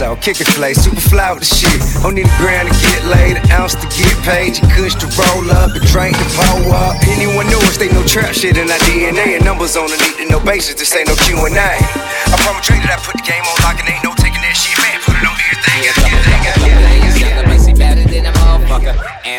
Salt, 0.00 0.20
kickin' 0.24 0.48
flay, 0.56 0.72
super 0.72 1.04
fly 1.12 1.28
with 1.32 1.44
the 1.44 1.50
shit. 1.52 1.76
Need 2.10 2.24
a 2.24 2.36
grand 2.40 2.66
to 2.66 2.74
get 2.80 3.04
laid, 3.04 3.36
an 3.36 3.44
ounce 3.52 3.76
to 3.76 3.86
get 3.92 4.16
paid. 4.24 4.56
You 4.56 4.64
kush 4.72 4.96
to 4.96 5.06
roll 5.12 5.46
up, 5.52 5.76
and 5.76 5.84
drink 5.92 6.16
to 6.16 6.26
pull 6.40 6.72
up. 6.72 6.96
Anyone 7.06 7.46
know 7.52 7.60
us, 7.68 7.76
they 7.76 7.92
know 7.92 8.02
trap 8.08 8.32
shit 8.32 8.56
in 8.56 8.72
our 8.72 8.82
DNA. 8.88 9.36
And 9.36 9.44
numbers 9.44 9.76
on 9.76 9.92
the 9.92 9.98
need 10.00 10.16
to 10.24 10.26
know 10.32 10.40
basis, 10.40 10.74
this 10.74 10.90
ain't 10.96 11.08
no 11.08 11.14
Q&A. 11.14 11.52
I 11.52 12.36
promise 12.42 12.66
Dre 12.66 12.80
that 12.80 12.96
I 12.96 12.98
put 13.04 13.20
the 13.20 13.26
game 13.28 13.44
on 13.44 13.56
lock 13.60 13.76
and 13.78 13.86
ain't 13.92 14.02
no 14.02 14.14
taking 14.16 14.29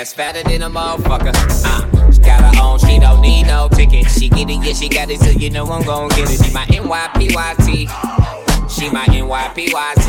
ass 0.02 0.14
fatter 0.14 0.44
than 0.44 0.64
a 0.64 0.70
motherfucker. 0.70 1.32
Uh, 1.64 2.12
she 2.12 2.20
got 2.22 2.42
her 2.42 2.62
own, 2.62 2.80
she 2.80 3.00
don't 3.00 3.22
need 3.22 3.46
no 3.46 3.70
ticket. 3.70 4.10
She 4.10 4.30
get 4.30 4.50
it, 4.50 4.64
yeah, 4.64 4.74
she 4.74 4.90
got 4.90 5.10
it, 5.10 5.20
so 5.20 5.30
you 5.30 5.50
know 5.50 5.66
I'm 5.72 5.84
gon' 5.84 6.10
get 6.10 6.30
it. 6.30 6.44
She 6.44 6.52
my 6.54 6.66
NYPYT, 6.66 7.88
she 8.70 8.90
my 8.90 9.06
NYPYT, 9.06 10.08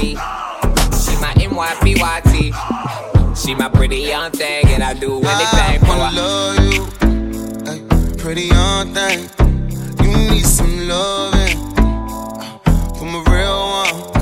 she 1.04 1.14
my 1.20 1.32
NYPYT. 1.34 2.52
She 3.36 3.54
my 3.54 3.68
pretty 3.68 3.96
young 3.96 4.30
thing, 4.30 4.66
and 4.68 4.82
I 4.82 4.94
do 4.94 5.16
anything 5.16 5.80
for 5.80 5.92
I 5.92 6.10
her. 6.10 6.16
love 6.16 6.58
you, 6.72 8.16
pretty 8.16 8.42
young 8.42 8.94
thing. 8.94 9.28
You 10.02 10.30
need 10.30 10.44
some 10.44 10.88
loving 10.88 11.58
from 12.96 13.14
a 13.14 13.22
real 13.30 14.12
one. 14.12 14.21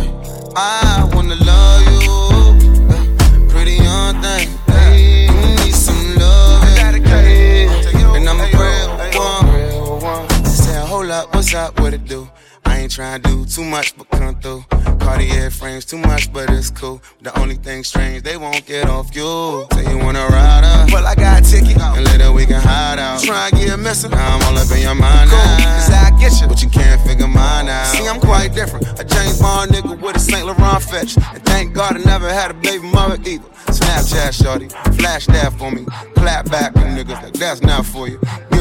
I 0.56 1.08
wanna 1.14 1.36
love 1.36 1.82
you, 2.02 3.48
pretty 3.48 3.74
young 3.74 4.20
thing. 4.20 4.48
ay. 4.68 5.28
Need 5.64 5.74
some 5.74 6.16
ay, 6.18 7.68
and 8.16 8.28
I'm 8.28 8.40
a 8.40 8.46
real 8.58 10.00
one. 10.00 10.44
Say, 10.44 10.74
hold 10.86 11.10
up, 11.10 11.32
what's 11.34 11.54
up, 11.54 11.78
what 11.78 11.94
it 11.94 12.04
do? 12.04 12.28
I 12.64 12.78
ain't 12.80 12.90
trying 12.90 13.22
to 13.22 13.28
do 13.28 13.44
too 13.44 13.64
much 13.64 13.96
but 13.96 14.10
come 14.10 14.34
through. 14.40 14.64
Cartier 14.98 15.50
frames 15.50 15.84
too 15.84 15.98
much, 15.98 16.32
but 16.32 16.50
it's 16.50 16.70
cool. 16.70 17.00
The 17.22 17.38
only 17.38 17.54
thing 17.54 17.84
strange, 17.84 18.22
they 18.22 18.36
won't 18.36 18.66
get 18.66 18.88
off 18.88 19.14
you. 19.14 19.66
Say 19.72 19.88
you 19.88 19.98
wanna 19.98 20.26
ride 20.26 20.64
up, 20.64 20.90
well 20.92 21.06
I 21.06 21.14
got 21.14 21.40
a 21.40 21.44
ticket, 21.44 21.80
and 21.80 22.04
later 22.06 22.32
we 22.32 22.44
can 22.46 22.60
hide 22.60 22.98
out. 22.98 23.22
Try 23.22 23.48
and 23.52 23.60
get 23.60 23.78
missing, 23.78 24.10
now 24.10 24.36
I'm 24.36 24.42
all 24.42 24.58
up 24.58 24.70
in 24.72 24.82
your 24.82 24.94
mind 24.94 25.30
cool, 25.30 25.38
now. 25.38 25.78
Cause 25.78 25.90
I 25.90 26.10
get 26.18 26.40
you, 26.40 26.48
but 26.48 26.62
you 26.62 26.68
can't 26.68 27.00
figure 27.06 27.28
mine 27.28 27.68
out. 27.68 27.86
See, 27.86 28.06
I'm 28.06 28.20
quite 28.20 28.54
different. 28.54 28.86
A 29.00 29.04
Bond 29.40 29.70
nigga 29.70 30.00
with 30.00 30.16
a 30.16 30.20
St. 30.20 30.46
Laurent 30.46 30.83
fetch. 30.83 31.16
And 31.16 31.42
thank 31.44 31.74
God 31.74 31.96
I 31.96 32.05
never 32.05 32.29
had 32.29 32.50
a 32.50 32.55
baby 32.55 32.87
mother 32.90 33.18
either. 33.26 33.48
Snapchat 33.68 34.33
shorty, 34.33 34.68
flash 34.98 35.26
that 35.26 35.53
for 35.59 35.70
me. 35.70 35.85
Clap 36.14 36.50
back, 36.50 36.74
you 36.76 36.83
niggas 36.83 37.22
like 37.22 37.33
that's 37.35 37.62
not 37.62 37.87
for 37.87 38.09
you. 38.09 38.18
Give 38.18 38.29
her 38.33 38.50
50 38.50 38.59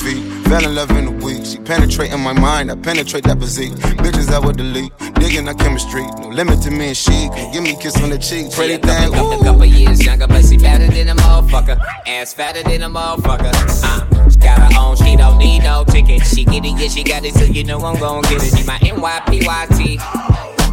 feet, 0.00 0.22
fell 0.48 0.64
in 0.64 0.74
love 0.74 0.90
in 0.92 1.06
a 1.06 1.10
week. 1.10 1.44
She 1.44 1.58
penetrating 1.58 2.20
my 2.20 2.32
mind, 2.32 2.70
I 2.70 2.76
penetrate 2.76 3.24
that 3.24 3.38
physique. 3.38 3.72
Bitches 4.02 4.28
that 4.28 4.42
would 4.42 4.56
delete, 4.56 4.92
digging 5.14 5.46
our 5.46 5.54
chemistry. 5.54 6.06
No 6.20 6.28
limit 6.28 6.62
to 6.62 6.70
me 6.70 6.88
and 6.88 6.96
she. 6.96 7.10
Can 7.10 7.52
give 7.52 7.62
me 7.62 7.74
a 7.74 7.78
kiss 7.78 8.00
on 8.02 8.10
the 8.10 8.18
cheek, 8.18 8.50
pretty 8.52 8.78
thing. 8.78 9.12
Couple, 9.12 9.30
couple, 9.30 9.44
couple 9.44 9.64
years 9.66 10.04
younger, 10.04 10.26
but 10.26 10.44
she 10.44 10.56
better 10.56 10.88
than 10.88 11.08
a 11.08 11.14
motherfucker. 11.14 11.78
Ass 12.06 12.32
fatter 12.32 12.62
than 12.62 12.82
a 12.82 12.88
motherfucker. 12.88 13.52
Uh, 13.84 14.30
she 14.30 14.38
got 14.38 14.58
her 14.58 14.80
own, 14.80 14.96
she 14.96 15.16
don't 15.16 15.38
need 15.38 15.62
no 15.62 15.84
ticket. 15.84 16.24
She 16.26 16.44
get 16.44 16.64
it, 16.64 16.80
yeah, 16.80 16.88
she 16.88 17.04
got 17.04 17.24
it, 17.24 17.34
so 17.34 17.44
you 17.44 17.64
know 17.64 17.78
I'm 17.80 17.98
gon' 17.98 18.22
get 18.22 18.42
it. 18.42 18.56
She 18.56 18.64
my 18.64 18.78
NYPYT. 18.78 20.00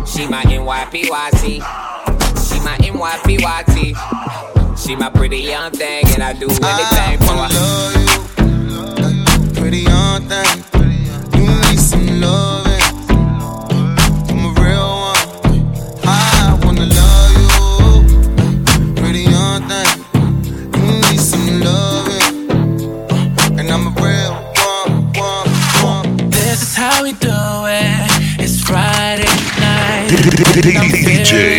She 0.08 0.28
my 0.28 0.44
NYPYT. 0.44 1.44
She 2.48 2.60
my 2.62 2.78
NYPYT. 2.78 4.78
She 4.78 4.96
my 4.96 5.10
pretty 5.10 5.40
young 5.40 5.72
thing, 5.72 6.06
and 6.14 6.24
I 6.24 6.34
do 6.34 6.48
anything 6.48 7.28
for 7.28 7.34
her. 7.34 8.07
Pretty 10.28 10.44
young 11.06 11.24
thing, 11.32 11.40
you 11.40 11.48
need 11.48 11.80
some 11.80 12.20
loving. 12.20 12.84
I'm 14.30 14.44
a 14.44 14.52
real 14.60 14.90
one. 15.08 15.24
I 16.04 16.60
wanna 16.64 16.86
love 16.86 17.32
you. 17.40 17.48
Pretty 19.02 19.24
young 19.24 19.62
thing, 19.70 19.92
you 20.76 20.94
need 21.00 21.22
some 21.22 21.62
loving. 21.62 22.36
And 23.58 23.68
I'm 23.72 23.88
a 23.88 23.90
real 24.02 24.34
one, 24.68 25.14
one, 25.14 25.50
one. 25.82 26.30
This 26.30 26.62
is 26.62 26.76
how 26.76 27.04
we 27.04 27.14
do 27.14 27.30
it. 27.32 28.12
It's 28.44 28.60
Friday 28.62 29.32
night. 29.62 30.10
DJ 30.10 31.57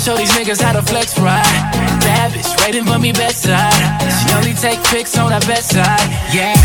show 0.00 0.16
these 0.16 0.32
niggas 0.32 0.62
how 0.62 0.72
to 0.72 0.80
flex 0.80 1.18
right. 1.18 1.44
Bad 2.00 2.32
bitch 2.32 2.64
waiting 2.64 2.84
for 2.84 2.98
me 2.98 3.12
bedside. 3.12 3.74
She 4.16 4.32
only 4.34 4.54
take 4.54 4.82
pics 4.84 5.18
on 5.18 5.30
her 5.30 5.40
bedside. 5.40 6.00
Yeah. 6.32 6.56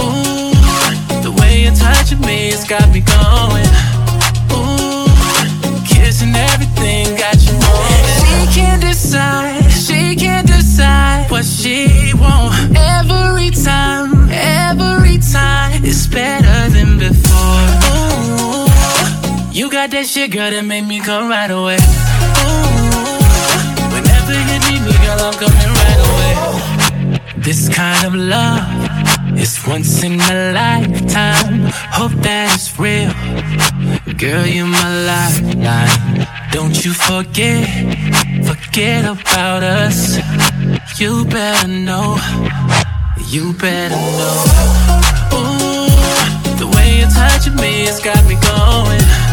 Ooh, 0.00 0.56
the 1.22 1.32
way 1.38 1.64
you're 1.64 1.74
touching 1.74 2.20
me, 2.20 2.48
it's 2.48 2.64
got 2.64 2.88
me 2.94 3.00
going. 3.00 3.68
Ooh, 4.56 5.04
kissing 5.84 6.34
everything, 6.34 7.14
got 7.16 7.36
you 7.44 7.52
moving. 7.52 8.06
She 8.24 8.60
can't 8.60 8.80
decide, 8.80 9.70
she 9.70 10.16
can't 10.16 10.46
decide 10.46 11.30
what 11.30 11.44
she 11.44 12.12
want. 12.14 12.54
Every 12.74 13.50
time, 13.50 14.30
every 14.30 15.18
time, 15.18 15.84
it's 15.84 16.06
better 16.06 16.70
than 16.70 16.98
before. 16.98 17.66
Ooh, 17.92 18.65
you 19.56 19.70
got 19.70 19.90
that 19.92 20.06
shit, 20.06 20.32
girl, 20.32 20.50
that 20.50 20.66
make 20.66 20.84
me 20.84 21.00
come 21.00 21.30
right 21.30 21.50
away. 21.50 21.80
Ooh, 22.44 22.76
whenever 23.88 24.36
you 24.36 24.56
need 24.68 24.84
me, 24.84 24.92
girl, 25.00 25.16
I'm 25.16 25.32
coming 25.40 25.72
right 25.80 26.00
away. 26.04 26.34
This 27.40 27.66
kind 27.72 28.04
of 28.04 28.14
love 28.14 28.68
is 29.40 29.56
once 29.66 30.04
in 30.04 30.20
a 30.20 30.52
lifetime. 30.52 31.72
Hope 31.88 32.12
that 32.20 32.52
it's 32.52 32.68
real. 32.78 33.08
Girl, 34.20 34.44
you're 34.44 34.66
my 34.66 34.90
lifeline. 35.08 36.28
Don't 36.52 36.76
you 36.84 36.92
forget, 36.92 37.64
forget 38.44 39.06
about 39.08 39.62
us. 39.62 40.18
You 41.00 41.24
better 41.24 41.68
know, 41.68 42.20
you 43.32 43.54
better 43.54 43.96
know. 43.96 44.36
Ooh, 45.32 45.88
the 46.60 46.68
way 46.76 46.98
you're 46.98 47.08
touching 47.08 47.56
me, 47.56 47.88
it's 47.88 48.04
got 48.04 48.22
me 48.28 48.36
going. 48.44 49.25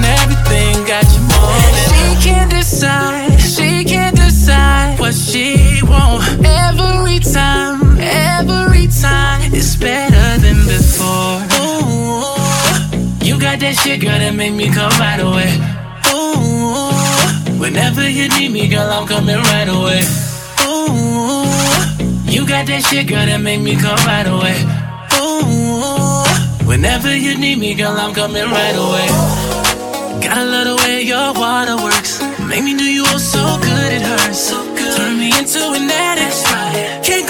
Kissing 0.00 0.12
everything, 0.22 0.84
got 0.86 1.04
you 1.14 1.20
moving. 1.20 1.74
She 1.90 2.28
can't 2.28 2.50
decide, 2.50 3.38
she 3.40 3.84
can't 3.84 4.16
decide 4.16 4.98
what 4.98 5.14
she 5.14 5.80
want. 5.82 6.22
Every 6.44 7.18
time, 7.18 7.98
every 8.00 8.86
time, 8.88 9.52
it's 9.52 9.76
better 9.76 10.40
than 10.40 10.56
before. 10.66 11.42
Ooh, 11.60 13.24
you 13.24 13.38
got 13.38 13.60
that 13.60 13.76
shit, 13.82 14.00
girl, 14.00 14.18
that 14.18 14.34
make 14.34 14.54
me 14.54 14.70
come 14.70 14.90
right 14.98 15.20
away. 15.20 15.52
Ooh, 16.12 17.58
whenever 17.58 18.08
you 18.08 18.28
need 18.28 18.52
me, 18.52 18.68
girl, 18.68 18.90
I'm 18.90 19.06
coming 19.06 19.36
right 19.36 19.68
away. 19.68 20.00
Ooh, 20.64 22.30
you 22.30 22.46
got 22.46 22.66
that 22.66 22.84
shit, 22.88 23.06
girl, 23.06 23.26
that 23.26 23.40
make 23.40 23.60
me 23.60 23.76
come 23.76 23.98
right 24.06 24.26
away. 24.26 24.56
Ooh, 25.20 26.66
whenever 26.66 27.14
you 27.14 27.36
need 27.36 27.58
me, 27.58 27.74
girl, 27.74 27.96
I'm 27.98 28.14
coming 28.14 28.44
right 28.44 28.76
away. 28.76 29.69
Gotta 30.30 30.44
love 30.44 30.64
the 30.64 30.76
way 30.84 31.02
your 31.02 31.34
water 31.34 31.74
works. 31.82 32.22
Make 32.46 32.62
me 32.62 32.76
do 32.78 32.84
you 32.84 33.04
all 33.04 33.18
so 33.18 33.42
good, 33.60 33.92
it 33.98 34.00
hurts. 34.00 34.50
Turn 34.96 35.18
me 35.18 35.36
into 35.36 35.58
an 35.58 35.90
addict. 35.90 37.04
Can't 37.04 37.26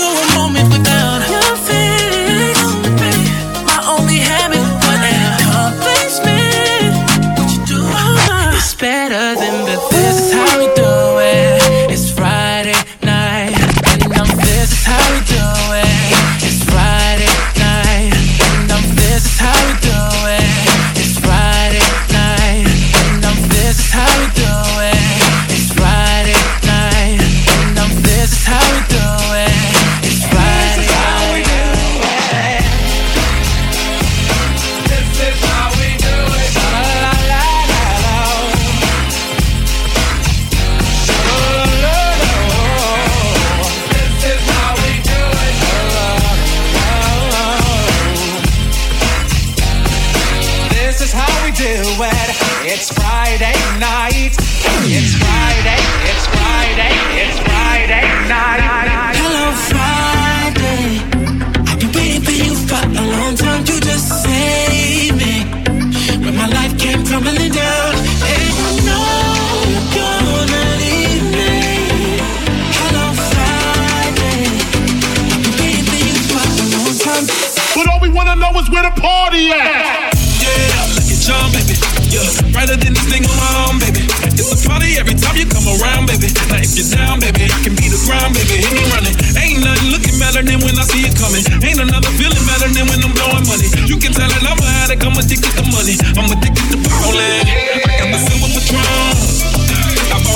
party 79.30 79.46
at. 79.54 80.10
Yeah, 80.42 80.94
look 80.98 81.06
at 81.06 81.20
John, 81.22 81.46
baby. 81.54 81.78
Yeah, 82.10 82.26
brighter 82.50 82.74
than 82.74 82.98
this 82.98 83.06
thing 83.06 83.22
on 83.22 83.36
my 83.38 83.50
arm, 83.66 83.78
baby. 83.78 84.02
It's 84.34 84.50
a 84.50 84.58
party 84.66 84.98
every 84.98 85.14
time 85.14 85.38
you 85.38 85.46
come 85.46 85.66
around, 85.78 86.10
baby. 86.10 86.34
Now 86.50 86.58
if 86.58 86.74
you're 86.74 86.90
down, 86.90 87.22
baby, 87.22 87.46
I 87.46 87.58
can 87.62 87.78
be 87.78 87.86
the 87.86 88.00
ground, 88.10 88.34
baby. 88.34 88.58
Hit 88.58 88.74
me 88.74 88.82
running. 88.90 89.14
Ain't 89.38 89.62
nothing 89.62 89.94
looking 89.94 90.18
better 90.18 90.42
than 90.42 90.58
when 90.66 90.74
I 90.74 90.84
see 90.90 91.06
it 91.06 91.14
coming. 91.14 91.46
Ain't 91.62 91.78
another 91.78 92.10
feeling 92.18 92.42
better 92.50 92.68
than 92.74 92.84
when 92.90 92.98
I'm 93.06 93.14
blowing 93.14 93.46
money. 93.46 93.70
You 93.86 93.96
can 94.02 94.10
tell 94.10 94.26
that 94.26 94.42
I'm 94.42 94.58
addict, 94.82 95.06
I'm 95.06 95.14
addicted 95.14 95.54
to 95.54 95.64
money. 95.70 95.94
I'm 96.18 96.26
addicted 96.34 96.66
to 96.74 96.78
ballin'. 96.82 97.46
I 97.86 97.92
got 98.02 98.08
the 98.10 98.18
silver 98.26 98.50
patron 98.50 99.39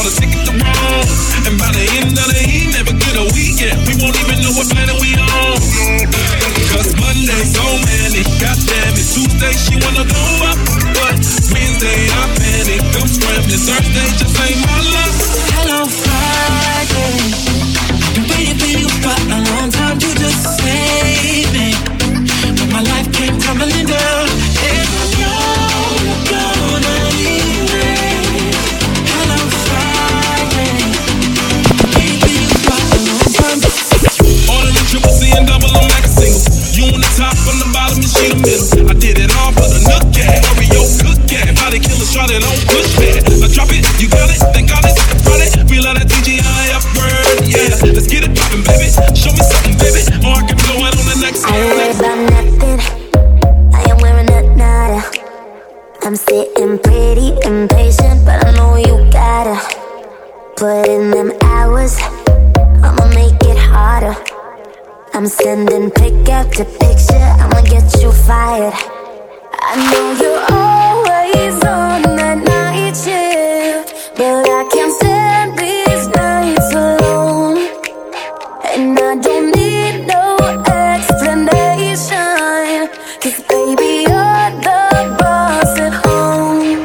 wanna 0.05 0.17
stick 0.21 0.37
it 0.37 0.45
to 0.45 0.53
wrong. 0.61 1.07
And 1.49 1.57
by 1.57 1.73
the 1.73 1.85
end 1.97 2.13
of 2.13 2.29
the 2.29 2.37
he 2.45 2.69
never 2.77 2.93
get 2.93 3.17
a 3.17 3.25
weekend. 3.33 3.81
We 3.89 3.97
won't 4.05 4.13
even 4.21 4.37
know 4.45 4.53
what 4.53 4.69
planet 4.69 5.01
we 5.01 5.17
on. 5.17 5.57
Cause 6.77 6.93
Monday, 7.01 7.41
so 7.49 7.65
many, 7.89 8.21
goddamn 8.37 9.01
it. 9.01 9.09
Tuesday, 9.17 9.55
she 9.57 9.81
wanna 9.81 10.05
go 10.05 10.25
up. 10.45 10.61
But 10.93 11.17
Wednesday, 11.49 12.13
I 12.13 12.25
panic. 12.37 12.85
I'm 13.01 13.09
scrambling. 13.09 13.65
Thursday, 13.65 14.09
just 14.21 14.37
ain't 14.45 14.61
my 14.69 14.77
luck. 14.93 15.15
Hello, 15.57 15.81
Friday. 15.89 17.17
Been 18.13 18.29
waiting 18.29 18.59
for 18.61 18.73
you 18.77 18.89
for 19.01 19.17
a 19.17 19.39
long 19.41 19.73
time. 19.73 19.97
You 20.05 20.13
just 20.21 20.61
saved 20.61 21.53
me. 21.57 21.94
and 35.37 35.47
double 35.47 35.71
them 35.71 35.87
like 35.91 36.05
a 36.05 36.13
single. 36.13 36.43
You 36.75 36.85
on 36.95 37.01
the 37.01 37.13
top, 37.19 37.35
on 37.51 37.57
the 37.59 37.69
bottom, 37.75 37.99
and 38.03 38.11
she 38.11 38.25
the 38.31 38.39
middle. 38.39 38.91
I 38.91 38.95
did 38.95 39.19
it 39.19 39.31
all 39.35 39.53
for 39.53 39.67
the 39.67 39.81
nook 39.87 40.11
at 40.19 40.43
Oreo 40.51 40.83
cook 41.03 41.33
at 41.33 41.55
body 41.57 41.79
killer, 41.79 42.07
shot 42.07 42.31
it 42.31 42.43
on. 42.43 42.74
And 78.85 78.99
I 78.99 79.15
don't 79.17 79.57
need 79.57 80.07
no 80.07 80.37
baby 83.49 84.05
you're 84.05 84.51
the 84.61 84.81
boss 85.19 85.73
at 85.81 85.95
home 86.05 86.85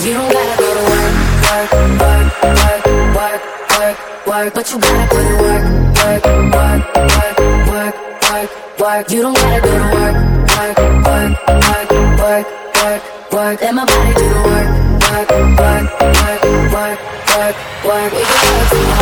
You 0.00 0.12
don't 0.16 0.32
gotta 0.32 0.56
go 0.56 0.68
to 0.72 0.84
work, 0.88 1.14
work, 1.52 1.70
work, 2.00 2.28
work, 2.48 2.72
work, 2.72 3.42
work, 3.76 3.96
work 4.26 4.54
But 4.54 4.64
you 4.70 4.78
gotta 4.80 5.06
put 5.12 5.24
in 5.30 5.36
work, 5.44 5.64
work, 6.00 6.24
work, 6.56 6.82
work, 7.12 7.36
work, 7.68 7.96
work, 8.30 8.48
work 8.80 9.10
You 9.10 9.20
don't 9.20 9.36
gotta 9.36 9.60
go 9.60 9.72
to 9.82 9.88
work, 9.96 10.16
work, 10.56 10.78
work, 11.08 11.32
work, 11.44 11.90
work, 12.22 12.46
work, 12.80 13.02
work 13.32 13.60
Let 13.60 13.74
my 13.74 13.84
body 13.84 14.12
do 14.16 14.28
the 14.32 14.40
work, 14.48 14.68
work, 15.12 15.28
work, 15.60 15.86
work, 16.24 16.42
work, 16.72 16.98
work, 17.36 17.56
work 17.84 18.12
We 18.12 18.24
can 18.24 18.88
work 18.88 19.01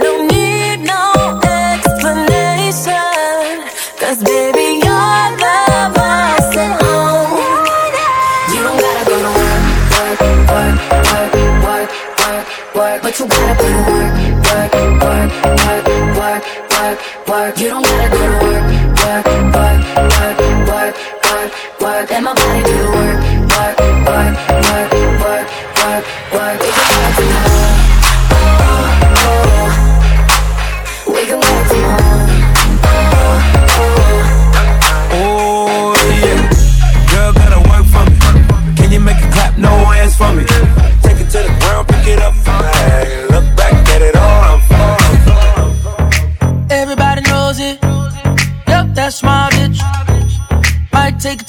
you 17.59 17.69
don't 17.69 17.90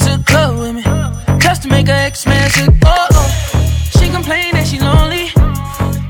to 0.05 0.17
the 0.17 0.25
club 0.25 0.59
with 0.59 0.75
me. 0.75 0.83
Just 1.39 1.63
to 1.63 1.69
make 1.69 1.87
her 1.89 2.01
ex-man 2.07 2.51
sick. 2.51 2.71
Oh, 2.85 3.07
oh. 3.13 3.29
She 3.99 4.09
complained 4.11 4.57
that 4.57 4.67
she 4.67 4.79
lonely. 4.81 5.29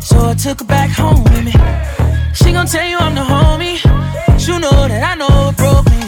So 0.01 0.17
I 0.31 0.35
took 0.35 0.61
her 0.61 0.67
back 0.67 0.91
home 0.91 1.23
with 1.25 1.45
me. 1.45 1.53
She 2.35 2.53
gon' 2.53 2.67
tell 2.67 2.87
you 2.87 2.99
I'm 2.99 3.15
the 3.15 3.23
homie. 3.23 3.79
But 4.27 4.47
you 4.47 4.59
know 4.59 4.89
that 4.89 5.03
I 5.11 5.15
know 5.15 5.51
it 5.51 5.57
broke 5.57 5.87
me. 5.91 6.02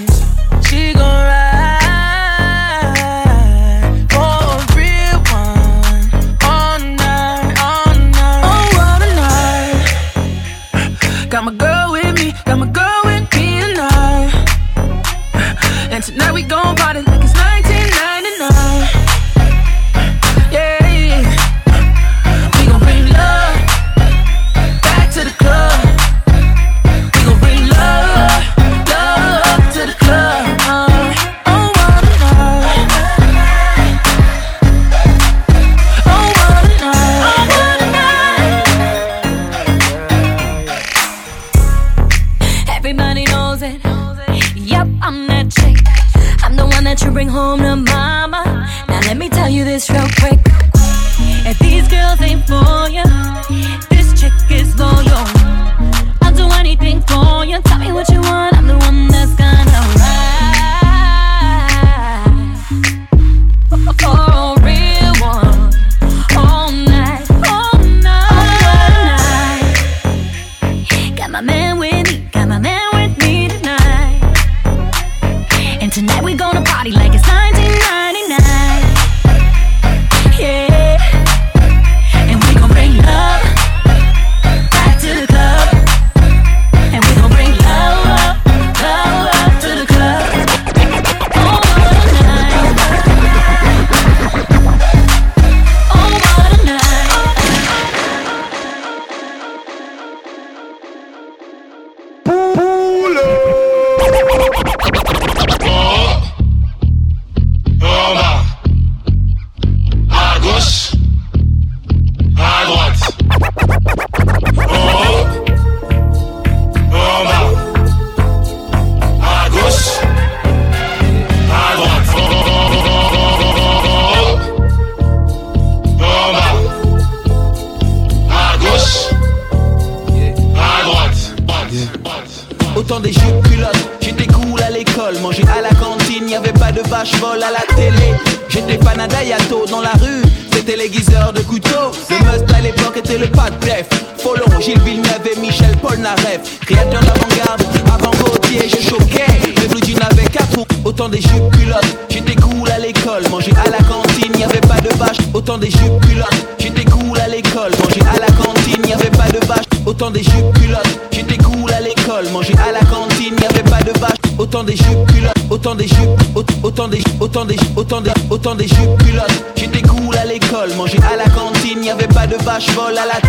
À. 172.98 173.20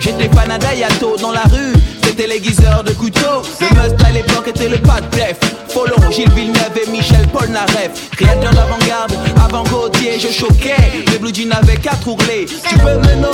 J'étais 0.00 0.28
panadayato 0.28 1.16
dans 1.18 1.32
la 1.32 1.42
rue, 1.42 1.74
c'était 2.02 2.26
l'aiguiseur 2.26 2.82
de 2.82 2.92
couteau. 2.92 3.42
Le 3.60 3.76
must 3.76 4.04
à 4.04 4.10
l'époque 4.10 4.48
était 4.48 4.68
le 4.68 4.78
pas 4.78 5.00
de 5.00 5.06
plef. 5.06 5.38
Folon, 5.68 6.10
Gilles 6.10 6.30
Villeneuve 6.30 6.78
et 6.84 6.90
Michel 6.90 7.26
Polnareff. 7.28 8.10
Créateur 8.16 8.52
d'avant-garde, 8.52 9.12
avant 9.44 9.62
Gauthier, 9.64 10.18
je 10.18 10.32
choquais. 10.32 11.04
Les 11.10 11.18
blue 11.18 11.34
jeans 11.34 11.52
avaient 11.52 11.76
quatre 11.76 12.08
ourlets. 12.08 12.46
Tu 12.46 12.78
peux 12.78 12.98
me 12.98 13.29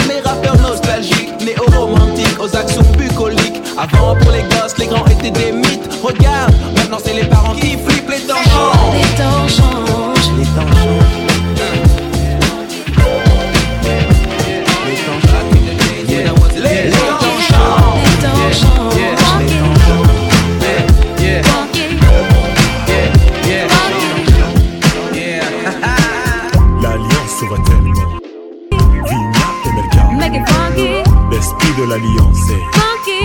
de 31.79 31.85
l'alliance 31.85 32.39
est. 32.51 32.63
funky, 32.79 33.21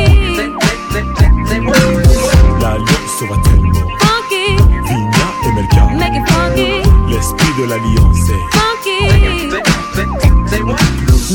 L'alliance 2.61 3.11
sera 3.19 3.37
tellement. 3.43 3.71
funky. 3.99 4.55
Vigna 4.87 5.27
et 5.45 5.51
Melka. 5.53 5.83
Make 5.95 6.15
it 6.15 6.25
funky, 6.29 6.71
L'esprit 7.09 7.53
de 7.61 7.65
l'alliance 7.69 8.29
est. 8.29 8.43
funky. 8.57 9.01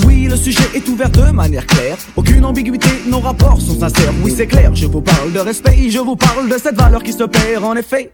Oui, 0.07 0.27
le 0.29 0.37
sujet 0.37 0.59
est 0.75 0.87
ouvert 0.89 1.09
de 1.11 1.31
manière 1.31 1.67
claire. 1.67 1.97
Aucune 2.17 2.45
ambiguïté, 2.45 2.89
nos 3.09 3.21
rapports 3.21 3.61
sont 3.61 3.79
sincères. 3.79 4.13
Oui, 4.23 4.33
c'est 4.37 4.47
clair, 4.47 4.75
je 4.75 4.87
vous 4.87 5.01
parle 5.01 5.33
de 5.33 5.39
respect, 5.41 5.89
je 5.91 5.99
vous 5.99 6.17
parle 6.17 6.49
de 6.49 6.59
cette 6.59 6.77
valeur 6.77 7.03
qui 7.03 7.13
se 7.13 7.25
perd 7.25 7.65
en 7.65 7.75
effet. 7.77 8.11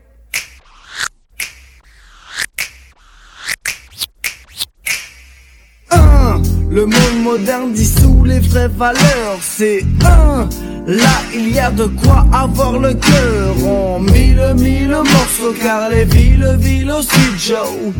Le 6.72 6.86
monde 6.86 7.22
moderne 7.22 7.72
dissout 7.72 8.24
les 8.24 8.40
vraies 8.40 8.70
valeurs. 8.76 9.38
C'est 9.40 9.84
un, 10.04 10.48
là 10.86 11.20
il 11.34 11.54
y 11.54 11.58
a 11.58 11.70
de 11.70 11.84
quoi 11.84 12.24
avoir 12.32 12.78
le 12.78 12.94
cœur. 12.94 13.66
En 13.66 14.00
mille, 14.00 14.42
mille 14.56 14.90
morceaux, 14.90 15.54
car 15.62 15.90
les 15.90 16.04
villes, 16.04 16.56
villes 16.58 16.90
aussi, 16.90 17.26
Joe, 17.36 17.92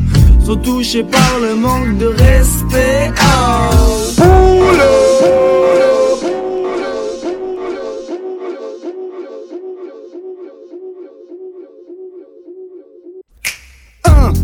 sont 0.44 0.56
touchées 0.56 1.04
par 1.04 1.38
le 1.40 1.54
manque 1.54 1.98
de 1.98 2.06
respect. 2.06 3.10
Oh. 4.18 4.62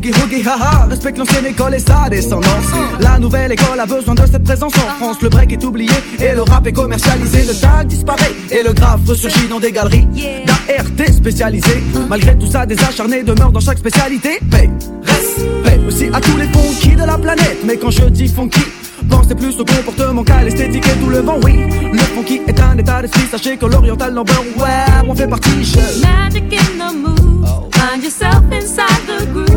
Boogie 0.00 0.42
haha. 0.42 0.86
Respecte 0.88 1.18
l'ancienne 1.18 1.46
école 1.46 1.74
et 1.74 1.78
sa 1.78 2.08
descendance. 2.08 2.70
La 3.00 3.18
nouvelle 3.18 3.52
école 3.52 3.80
a 3.80 3.86
besoin 3.86 4.14
de 4.14 4.26
cette 4.26 4.44
présence 4.44 4.72
en 4.76 4.96
France. 4.98 5.16
Le 5.22 5.28
break 5.28 5.52
est 5.52 5.64
oublié 5.64 5.92
et 6.18 6.34
le 6.34 6.42
rap 6.42 6.66
est 6.66 6.72
commercialisé. 6.72 7.44
Le 7.44 7.54
tag 7.54 7.86
disparaît 7.86 8.32
et 8.50 8.62
le 8.62 8.72
graphe 8.72 9.00
ressurgit 9.06 9.48
dans 9.48 9.60
des 9.60 9.72
galeries 9.72 10.06
d'ART 10.46 11.12
spécialisées. 11.12 11.82
Malgré 12.08 12.36
tout 12.36 12.46
ça, 12.46 12.66
des 12.66 12.78
acharnés 12.82 13.22
demeurent 13.22 13.52
dans 13.52 13.60
chaque 13.60 13.78
spécialité. 13.78 14.38
Paix, 14.50 14.70
respect 15.02 15.80
aussi 15.86 16.08
à 16.12 16.20
tous 16.20 16.36
les 16.36 16.48
funky 16.48 16.96
de 16.96 17.04
la 17.04 17.18
planète. 17.18 17.58
Mais 17.64 17.76
quand 17.76 17.90
je 17.90 18.04
dis 18.06 18.28
funky, 18.28 18.60
Pensez 19.08 19.36
plus 19.36 19.60
au 19.60 19.64
comportement 19.64 20.24
qu'à 20.24 20.42
l'esthétique 20.42 20.84
et 20.84 20.98
tout 20.98 21.10
le 21.10 21.20
vent, 21.20 21.38
oui. 21.44 21.52
Le 21.92 21.98
funky 21.98 22.40
est 22.46 22.58
un 22.58 22.76
état 22.76 23.02
d'esprit, 23.02 23.22
sachez 23.30 23.56
que 23.56 23.66
l'oriental 23.66 24.12
number 24.12 24.40
one, 24.58 25.08
on 25.08 25.14
fait 25.14 25.28
partie. 25.28 25.62
Je... 25.62 26.02
Magic 26.02 26.52
in 26.52 26.78
the 26.78 26.92
moves. 26.92 27.48
Find 27.72 28.02
yourself 28.02 28.42
inside 28.50 29.06
the 29.06 29.26
grooves. 29.32 29.55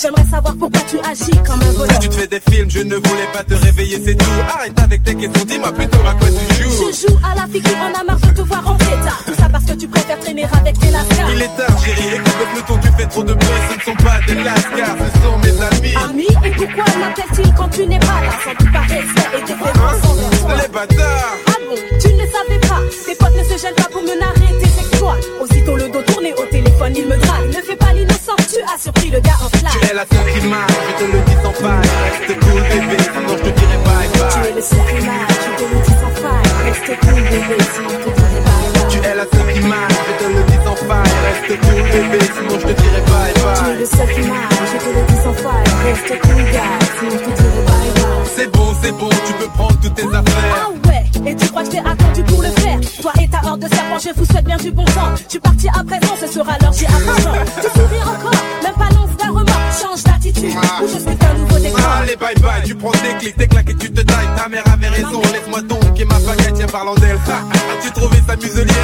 J'aimerais 0.00 0.24
savoir 0.30 0.54
pourquoi 0.56 0.80
tu 0.88 0.96
agis 1.00 1.38
comme 1.44 1.60
un 1.60 1.72
voleur. 1.72 1.98
Tu 1.98 2.08
te 2.08 2.14
fais 2.14 2.26
des 2.28 2.40
films, 2.50 2.70
je 2.70 2.80
ne 2.80 2.94
voulais 2.94 3.28
pas 3.32 3.42
te 3.42 3.54
réveiller, 3.54 4.00
c'est 4.04 4.14
tout. 4.14 4.30
Arrête 4.48 4.78
avec 4.78 5.02
tes 5.02 5.14
questions, 5.16 5.44
dis-moi 5.44 5.72
plutôt 5.72 5.98
à 6.06 6.14
quoi 6.14 6.28
tu 6.28 6.62
joues. 6.62 6.70
Je 6.92 7.08
joue 7.08 7.18
à 7.24 7.34
la 7.34 7.46
figure, 7.48 7.76
on 7.82 8.00
a 8.00 8.04
marre 8.04 8.20
de 8.20 8.30
te 8.30 8.42
voir 8.42 8.68
en 8.68 8.74
pétard. 8.76 9.22
Tout 9.26 9.34
ça 9.34 9.48
parce 9.50 9.64
que 9.64 9.72
tu 9.72 9.88
préfères 9.88 10.18
traîner 10.20 10.44
avec 10.44 10.78
tes 10.78 10.90
lascars. 10.90 11.30
Il 11.34 11.42
est 11.42 11.56
tard, 11.56 11.84
chérie, 11.84 12.14
écoute 12.14 12.34
le 12.38 12.62
peloton, 12.62 12.80
tu 12.80 13.02
fais 13.02 13.08
trop 13.08 13.22
de 13.24 13.34
bruit, 13.34 13.48
ce 13.70 13.74
ne 13.74 13.80
sont 13.96 14.04
pas 14.04 14.20
des 14.26 14.34
lascars, 14.42 14.96
ce 15.02 15.20
sont 15.22 15.38
mes 15.38 15.62
amis. 15.66 15.94
Amis, 16.10 16.46
et 16.46 16.50
pourquoi 16.50 16.84
m'appelle-t-il 17.00 17.54
quand 17.54 17.68
tu 17.68 17.86
n'es 17.86 17.98
pas 17.98 18.20
là? 18.22 18.30
Sans 18.44 18.54
doute 18.64 18.72
par 18.72 18.82
respect 18.82 19.30
et 19.36 19.40
déférence 19.42 20.04
envers 20.04 20.40
toi. 20.40 20.54
Les 20.62 20.68
bâtards 20.68 21.34
Ah 21.48 21.52
bon, 21.68 21.76
tu 22.00 22.08
ne 22.14 22.22
le 22.22 22.28
savais 22.30 22.60
pas. 22.68 22.80
Tes 23.04 23.14
potes 23.16 23.36
ne 23.36 23.42
se 23.42 23.62
gênent 23.62 23.74
pas 23.74 23.88
pour 23.90 24.02
me 24.02 24.14
narrer 24.20 24.54
tes 24.62 24.80
exploits. 24.80 25.18
Aussitôt 25.42 25.76
le 25.76 25.88
dos 25.88 26.02
tourné 26.02 26.32
au 26.34 26.46
téléphone, 26.46 26.92
il 26.96 27.06
me 27.06 27.16
drague. 27.16 27.48
Ne 27.48 27.62
fais 27.62 27.76
pas 27.76 27.92
l'innocent, 27.92 28.37
tu 28.58 28.64
as 28.74 28.78
surpris 28.78 29.10
le 29.10 29.20
gars 29.20 29.38
en 29.44 29.48
flash. 29.58 29.72
Tu 29.80 29.86
es 29.90 29.94
la 29.94 30.04
seule 30.10 30.32
qui 30.34 30.46
marche, 30.48 30.72
je 30.88 31.04
te 31.04 31.12
le 31.12 31.20
dis 31.22 31.36
sans 31.42 31.52
faille. 31.52 31.88
Reste 32.04 32.40
cool, 32.40 32.62
bébé, 32.62 32.96
sinon 33.14 33.34
je 33.38 33.42
te 33.44 33.50
dirai 33.58 33.78
bye 33.86 34.08
Tu 34.08 34.18
bye. 34.18 34.48
es 34.48 34.54
le 34.54 35.06
marche, 35.06 35.38
je 35.46 35.52
te 35.58 35.64
le 35.68 35.78
dis 35.86 35.96
sans 36.02 36.14
faille. 36.22 36.50
Reste 36.66 36.92
cool, 37.00 37.22
bébé, 37.30 37.56
sinon 37.74 37.90
je 37.92 37.98
te 38.04 38.10
dirai 38.18 38.40
bye 38.48 38.68
bye. 38.74 38.88
Tu 38.90 38.98
es 38.98 39.14
la 39.14 39.24
seule 39.30 39.52
qui 39.54 39.60
marche, 39.68 39.94
je 40.08 40.12
te 40.18 40.26
le 40.32 40.42
dis 40.50 40.60
sans 40.64 40.76
faille. 40.88 41.14
Reste 41.28 41.54
cool, 41.62 41.82
bébé, 41.92 42.18
sinon 42.34 42.54
je 42.58 42.66
te 42.66 42.74
dirai 42.82 43.00
bye 43.08 43.32
Tu 43.34 43.40
es 43.40 43.44
bye. 43.44 43.78
le 43.78 43.86
je 43.88 44.78
te 44.78 44.90
le 44.96 45.02
dis 45.08 45.18
sans 45.22 45.34
faille. 45.44 45.68
Reste 45.86 46.14
cool, 46.22 46.42
gars, 46.52 46.78
sinon 46.98 47.10
je 47.12 47.30
te 47.30 47.42
dirai 47.42 47.62
bye 47.68 47.90
bye. 47.94 48.26
C'est 48.36 48.50
bon, 48.52 48.68
c'est 48.82 48.92
bon, 48.92 49.08
tu 49.26 49.32
peux 49.34 49.48
prendre 49.54 49.78
toutes 49.80 49.94
tes 49.94 50.06
affaires. 50.06 50.54
Ah 50.54 50.88
ouais, 50.88 51.30
et 51.30 51.34
tu 51.36 51.46
crois 51.48 51.62
que 51.62 51.66
je 51.66 51.72
t'ai 51.72 51.78
attendu 51.78 52.22
pour 52.24 52.42
le 52.42 52.48
faire? 52.50 52.78
Toi 53.02 53.12
et 53.22 53.28
ta 53.28 53.40
horde 53.48 53.60
de 53.60 53.68
serpents, 53.68 53.98
je 53.98 54.10
vous 54.18 54.24
souhaite 54.24 54.44
bien 54.44 54.56
du 54.56 54.70
bon 54.70 54.84
temps. 54.84 55.14
Tu 55.28 55.40
partis 55.40 55.68
à 55.68 55.82
présent, 55.84 56.14
ce 56.20 56.26
sera 56.26 56.52
l'heure, 56.60 56.72
j'ai 56.72 56.86
argent. 56.86 57.32
Tu 57.62 57.68
souris 57.78 58.02
encore, 58.02 58.37
Change 59.80 60.02
d'attitude, 60.02 60.54
ah. 60.62 60.82
ou 60.82 60.88
juste 60.88 61.08
un 61.08 61.34
nouveau 61.34 61.58
décor. 61.58 61.80
Ah, 61.82 61.98
Allez, 62.02 62.16
bye 62.16 62.34
bye, 62.36 62.62
tu 62.64 62.74
prends 62.74 62.90
des 62.90 63.16
clics, 63.20 63.38
des 63.38 63.46
claques 63.46 63.70
et 63.70 63.74
tu 63.74 63.92
te 63.92 64.00
tailles. 64.00 64.28
Ta 64.36 64.48
mère 64.48 64.64
avait 64.72 64.88
raison, 64.88 65.20
laisse-moi 65.32 65.62
donc. 65.62 65.98
Et 65.98 66.04
ma 66.04 66.18
baguette, 66.20 66.54
tiens, 66.54 66.66
parlant 66.66 66.94
d'elle. 66.94 67.18
tu 67.82 67.90
trouvais 67.92 68.22
sa 68.26 68.36
muselière. 68.36 68.74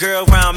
girl 0.00 0.24
round 0.32 0.49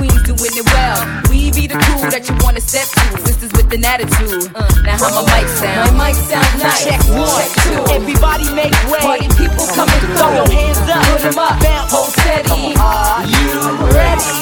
queens 0.00 0.22
doing 0.24 0.54
it 0.56 0.66
well. 0.72 0.96
We 1.28 1.52
be 1.52 1.68
the 1.68 1.76
crew 1.76 2.08
that 2.08 2.24
you 2.24 2.34
wanna 2.40 2.64
step 2.64 2.88
to. 2.88 3.04
Sisters 3.28 3.52
with 3.52 3.68
an 3.76 3.84
attitude. 3.84 4.48
Now 4.80 4.96
how 4.96 5.12
my 5.12 5.24
mic 5.28 5.46
sound? 5.52 5.92
My 5.92 6.08
mic 6.08 6.16
sound 6.16 6.48
nice. 6.56 6.88
Check 6.88 7.00
one, 7.12 7.44
two. 7.68 7.84
Everybody 7.92 8.48
make 8.56 8.72
way. 8.88 9.04
Party 9.04 9.28
people 9.36 9.64
come 9.76 9.92
and 9.92 10.04
throw 10.16 10.32
your 10.40 10.48
hands 10.48 10.80
up. 10.88 11.04
Put 11.04 11.20
them 11.20 11.36
up. 11.36 11.60
Bounce, 11.60 11.92
hold 11.92 12.10
steady. 12.16 12.72
Are 12.80 13.28
you 13.28 13.52
ready? 13.92 14.32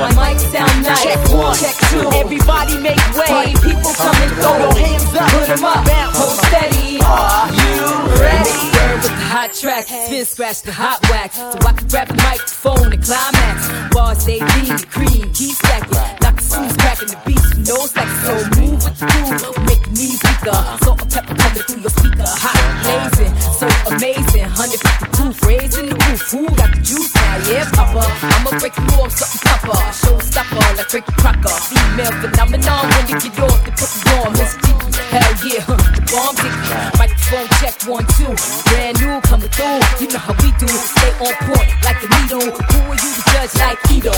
My 0.00 0.08
mic 0.16 0.40
sound 0.40 0.72
nice. 0.80 1.04
Check 1.04 1.20
one, 1.28 1.52
check 1.60 1.76
two. 1.92 2.08
Everybody 2.16 2.80
make 2.80 3.04
way. 3.12 3.28
Party 3.28 3.54
people 3.60 3.92
come 3.92 4.16
and 4.24 4.32
throw 4.40 4.56
your 4.56 4.72
hands 4.72 5.12
up. 5.12 5.28
Put 5.36 5.46
them 5.52 5.64
up. 5.68 5.84
Bounce, 5.84 6.16
hold 6.16 6.36
steady. 6.48 7.04
Are 7.04 7.52
you 7.52 7.84
ready? 8.24 8.73
with 9.04 9.12
the 9.12 9.28
hot 9.28 9.52
tracks, 9.52 9.88
spin 9.88 10.24
scratch 10.24 10.62
the 10.62 10.72
hot 10.72 10.98
wax. 11.12 11.36
So 11.36 11.56
I 11.60 11.72
can 11.76 11.86
grab 11.88 12.08
the 12.08 12.16
microphone 12.24 12.92
and 12.92 13.02
climax. 13.04 13.58
Bars 13.92 14.24
they 14.24 14.40
The 14.40 14.86
cream, 14.88 15.28
keep 15.36 15.52
stacking. 15.52 15.92
Knock 15.92 16.24
Like 16.24 16.36
the 16.40 16.44
shoes 16.48 16.74
cracking 16.80 17.10
the 17.12 17.18
beats, 17.28 17.48
you 17.52 17.62
know 17.68 17.84
it's 17.84 17.94
like 17.96 18.12
so 18.24 18.32
move 18.56 18.80
with 18.80 18.96
the 18.96 19.04
groove, 19.04 19.42
make 19.68 19.84
me 19.92 20.08
knees 20.08 20.20
weaker. 20.24 20.60
Salt 20.80 21.02
and 21.04 21.10
pepper 21.12 21.34
coming 21.36 21.64
through 21.68 21.82
your 21.84 21.92
speaker, 21.92 22.30
hot 22.32 22.56
blazing, 22.80 23.32
so 23.60 23.66
amazing. 23.92 24.48
152 24.56 25.36
frays 25.36 25.72
in 25.76 25.86
the 25.92 25.96
roof. 26.08 26.22
Who 26.32 26.48
got 26.56 26.70
the 26.72 26.80
juice 26.80 27.12
now? 27.14 27.44
Yeah, 27.44 27.68
Papa, 27.76 28.02
I'ma 28.08 28.50
break 28.56 28.72
you 28.72 28.88
off 29.04 29.12
something 29.12 29.40
proper. 29.44 29.76
Showstopper 30.00 30.64
like 30.80 30.92
Ricky 30.92 31.12
Crocker, 31.20 31.56
female 31.68 32.14
phenomenon. 32.24 32.82
When 32.88 33.04
you 33.12 33.16
get 33.20 33.36
off, 33.44 33.60
they 33.68 33.74
put 33.76 33.90
you 33.92 34.16
on, 34.24 34.32
Miss 34.32 34.52
G. 34.64 34.66
Hell 35.12 35.34
yeah 35.44 35.83
bomb 36.14 36.34
dick. 36.38 36.54
Microphone 36.98 37.48
check 37.58 37.74
one 37.90 38.06
two. 38.14 38.30
Brand 38.70 38.94
new 39.02 39.18
coming 39.26 39.50
through. 39.50 39.82
You 39.98 40.06
know 40.14 40.22
how 40.22 40.34
we 40.38 40.50
do. 40.62 40.68
Stay 40.70 41.12
on 41.18 41.34
point 41.50 41.70
like 41.82 41.98
the 41.98 42.08
needle. 42.14 42.46
Who 42.54 42.78
are 42.86 42.98
you 42.98 43.10
to 43.10 43.22
judge 43.34 43.54
like 43.58 43.78
Edo? 43.90 44.14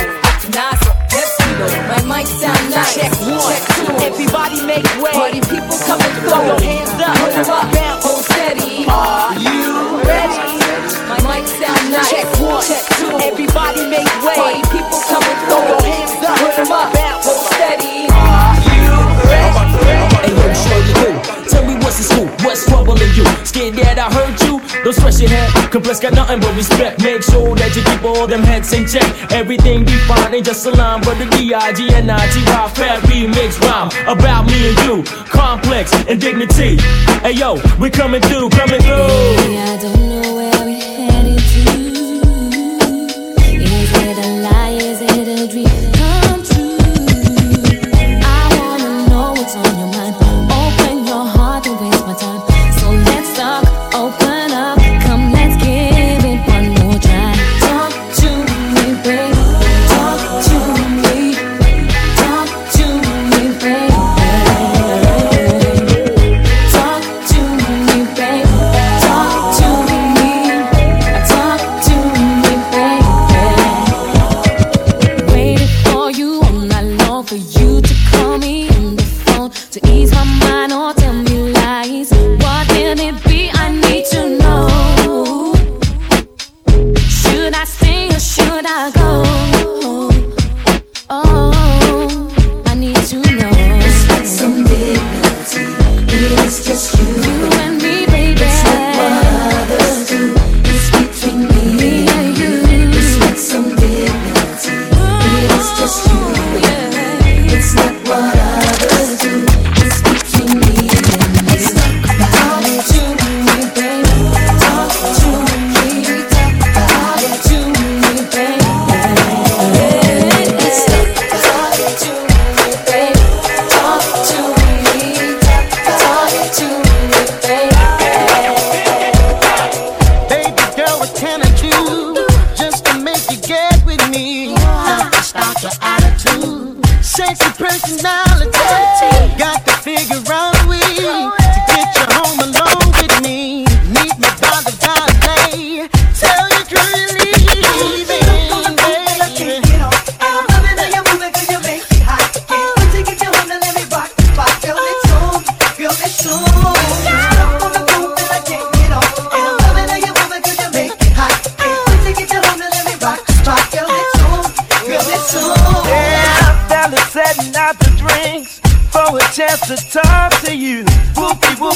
Nas 0.53 0.81
or 0.85 0.97
Destino. 1.09 1.67
My 1.89 2.01
mic 2.05 2.27
sound 2.29 2.65
nice. 2.71 2.95
Check 2.95 3.13
one, 3.25 3.41
check 3.49 3.65
two. 3.75 3.89
Everybody 4.05 4.59
make 4.69 4.87
way. 5.01 5.17
Party 5.17 5.41
people 5.41 5.77
coming 5.89 6.13
through. 6.21 6.31
throw 6.31 6.45
your 6.45 6.61
hands 6.61 6.93
up. 7.01 7.17
Put 7.17 7.49
up. 7.49 7.67
Down. 7.73 7.97
Hold 8.05 8.21
oh, 8.21 8.29
steady. 8.29 8.85
Are 8.87 9.33
you 9.41 10.05
ready? 10.05 10.61
My 11.09 11.19
mic 11.25 11.49
sound 11.49 11.85
nice. 11.91 12.11
Check 12.13 12.29
one, 12.39 12.63
check 12.63 12.85
two. 13.01 13.11
Everybody 13.25 13.83
make 13.89 14.11
way. 14.23 14.37
Party 14.37 14.63
people 14.69 15.01
coming 15.09 15.37
through. 15.49 15.65
throw 15.65 15.65
your 15.65 15.83
hands 15.83 16.13
up. 16.23 16.37
Put 16.55 16.71
up. 16.71 16.93
Down. 16.93 17.17
Hold 17.25 17.41
oh, 17.41 17.56
Don't 24.87 24.95
stress 24.95 25.21
your 25.21 25.31
head, 25.31 25.51
Complex 25.73 25.99
got 25.99 26.13
nothing 26.13 26.39
but 26.39 26.55
respect. 26.55 27.03
Make 27.03 27.21
sure 27.21 27.57
that 27.57 27.75
you 27.75 27.83
keep 27.83 28.05
all 28.05 28.29
them 28.29 28.45
heads 28.45 28.73
in 28.73 28.87
check. 28.87 29.03
Everything 29.33 29.85
defined 29.85 30.33
ain't 30.33 30.47
just 30.47 30.65
a 30.65 30.71
line, 30.71 31.01
but 31.03 31.19
the 31.19 31.27
D-I-G-N-I-T-Y 31.27 32.69
fat 32.71 33.03
remix 33.11 33.59
rhyme 33.67 33.91
about 34.07 34.47
me 34.47 34.55
and 34.71 34.79
you. 34.87 35.03
Complex 35.27 35.93
and 36.07 36.21
dignity. 36.21 36.77
Hey 37.19 37.33
yo, 37.33 37.59
we 37.81 37.91
coming 37.91 38.23
through, 38.23 38.49
coming 38.51 38.81
through. 38.81 39.11
I 39.59 39.77
don't 39.83 40.23
know 40.23 40.35
where 40.37 40.65
we 40.65 40.79
headed 40.79 41.46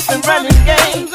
Whoopie 0.00 0.16
whooping, 0.16 0.28
running 0.28 0.64
games, 0.64 1.10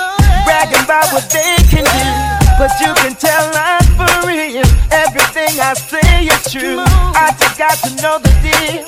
bragging 0.45 0.83
about 0.83 1.11
what 1.11 1.29
they 1.31 1.55
can 1.69 1.83
do. 1.83 2.45
But 2.57 2.71
you 2.79 2.93
can 2.95 3.15
tell 3.15 3.51
I'm 3.55 3.83
for 3.97 4.27
real. 4.27 4.65
Everything 4.91 5.59
I 5.59 5.73
say 5.73 6.25
is 6.25 6.51
true. 6.51 6.77
I 6.79 7.35
just 7.39 7.57
got 7.57 7.77
to 7.79 8.01
know 8.01 8.19
the 8.19 8.29
deal. 8.41 8.84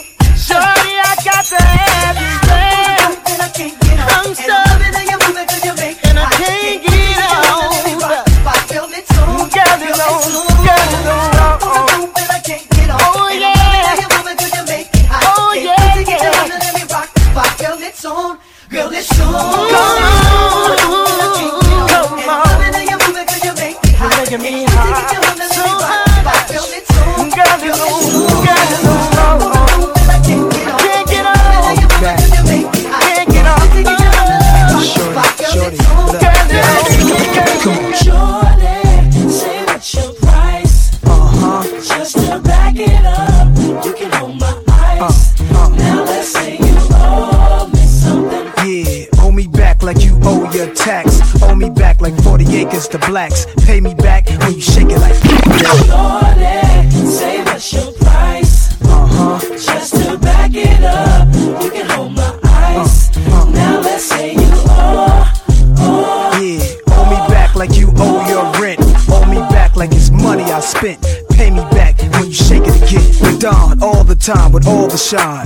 40 52.88 52.96
acres 52.96 53.02
to 53.02 53.12
blacks. 53.12 53.46
Pay 53.66 53.82
me 53.82 53.94
back 53.96 54.30
when 54.30 54.54
you 54.54 54.62
shake 54.62 54.90
it 54.90 55.00
like. 55.00 55.16
Shorty, 55.86 57.08
say 57.08 57.44
what's 57.44 57.74
your 57.74 57.92
price? 57.94 58.82
Uh-huh. 58.82 59.40
Just 59.58 59.96
to 59.96 60.18
back 60.18 60.52
it 60.54 60.84
up, 60.84 61.28
you 61.64 61.72
can 61.72 61.90
hold 61.90 62.14
my 62.14 62.40
ice. 62.44 63.16
Now 63.18 63.82
let's 63.82 64.04
say 64.04 64.34
you 64.34 64.50
owe, 64.70 65.34
owe. 65.80 66.40
Yeah, 66.40 66.94
owe 66.94 67.10
me 67.10 67.18
back 67.34 67.56
like 67.56 67.76
you 67.78 67.92
owe 67.98 68.28
your 68.30 68.62
rent. 68.62 68.80
Owe 69.10 69.26
me 69.26 69.40
back 69.50 69.76
like 69.76 69.92
it's 69.92 70.12
money 70.12 70.44
I 70.44 70.60
spent. 70.60 71.02
Pay 71.32 71.52
me 71.52 71.62
back 71.72 71.98
when 72.00 72.28
you 72.28 72.34
shake 72.34 72.64
it 72.66 72.76
again. 72.84 73.40
Don 73.40 73.82
all 73.82 74.04
the 74.04 74.16
time 74.16 74.52
with 74.52 74.68
all 74.68 74.88
the 74.88 74.98
shine. 74.98 75.46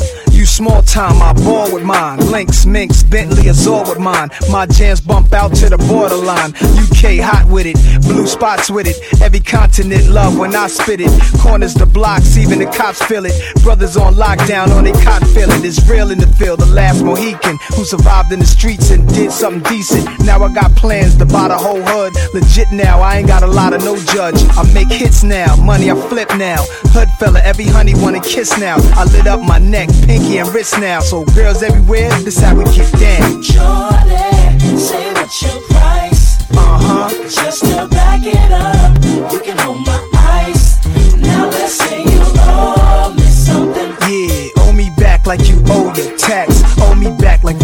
Small 0.51 0.81
time, 0.81 1.21
I 1.21 1.31
ball 1.31 1.73
with 1.73 1.83
mine. 1.83 2.19
Lynx, 2.29 2.65
Minx, 2.65 3.03
Bentley, 3.03 3.47
Azure 3.47 3.83
with 3.87 3.99
mine. 3.99 4.29
My 4.49 4.65
jams 4.65 4.99
bump 4.99 5.31
out 5.31 5.55
to 5.55 5.69
the 5.69 5.77
borderline. 5.77 6.51
UK 6.51 7.23
hot 7.23 7.47
with 7.49 7.65
it, 7.65 7.77
blue 8.01 8.27
spots 8.27 8.69
with 8.69 8.85
it. 8.85 8.97
Every 9.21 9.39
continent 9.39 10.09
love 10.09 10.37
when 10.37 10.53
I 10.53 10.67
spit 10.67 10.99
it. 10.99 11.09
Corners 11.39 11.73
the 11.73 11.85
blocks, 11.85 12.35
even 12.37 12.59
the 12.59 12.65
cops 12.65 13.01
feel 13.01 13.25
it. 13.25 13.33
Brothers 13.63 13.95
on 13.95 14.15
lockdown 14.15 14.75
on 14.75 14.83
they 14.83 14.91
cot 14.91 15.25
feeling. 15.27 15.63
It's 15.63 15.81
real 15.89 16.11
in 16.11 16.19
the 16.19 16.27
field, 16.27 16.59
the 16.59 16.65
last 16.65 17.01
Mohican 17.01 17.57
who 17.73 17.85
survived 17.85 18.33
in 18.33 18.39
the 18.39 18.45
streets 18.45 18.91
and 18.91 19.07
did 19.07 19.31
something 19.31 19.63
decent. 19.71 20.05
Now 20.19 20.43
I 20.43 20.53
got 20.53 20.75
plans 20.75 21.15
to 21.17 21.25
buy 21.25 21.47
the 21.47 21.57
whole 21.57 21.81
hood. 21.81 22.13
Legit 22.33 22.67
now, 22.73 22.99
I 22.99 23.17
ain't 23.17 23.27
got 23.27 23.41
a 23.41 23.47
lot 23.47 23.73
of 23.73 23.85
no 23.85 23.95
judge. 23.95 24.35
I 24.57 24.63
make 24.73 24.91
hits 24.91 25.23
now, 25.23 25.55
money 25.55 25.89
I 25.89 25.95
flip 26.09 26.29
now. 26.35 26.61
Hood 26.91 27.09
fella, 27.19 27.39
every 27.39 27.65
honey 27.65 27.93
wanna 27.95 28.19
kiss 28.19 28.59
now. 28.59 28.75
I 28.99 29.05
lit 29.05 29.27
up 29.27 29.39
my 29.39 29.57
neck, 29.57 29.87
pinky 30.05 30.41
and 30.41 30.50
wrist 30.53 30.79
now. 30.79 30.99
So 30.99 31.25
girls 31.35 31.63
everywhere, 31.63 32.09
this 32.23 32.39
how 32.39 32.55
we 32.55 32.63
get 32.65 32.91
down. 32.93 33.41
Shorty, 33.41 34.77
say 34.77 35.13
what's 35.13 35.41
your 35.41 35.61
price? 35.69 36.41
Uh 36.51 36.79
huh. 36.85 37.09
Just 37.29 37.65
to 37.65 37.87
back 37.87 38.21
it 38.23 38.51
up, 38.51 39.31
you 39.31 39.39
can 39.39 39.57
hold 39.57 39.85
my 39.85 40.09
ice. 40.45 40.85
Now 41.17 41.49
let's 41.49 41.73
say 41.73 42.03
you 42.03 42.21
owe 42.37 43.13
me 43.15 43.23
something. 43.23 43.91
Yeah, 44.09 44.63
owe 44.63 44.73
me 44.73 44.89
back 44.97 45.25
like 45.25 45.47
you 45.47 45.61
owe 45.67 45.93
your 45.95 46.17
tax. 46.17 46.61
Owe 46.79 46.95
me 46.95 47.09
back 47.17 47.43
like 47.43 47.57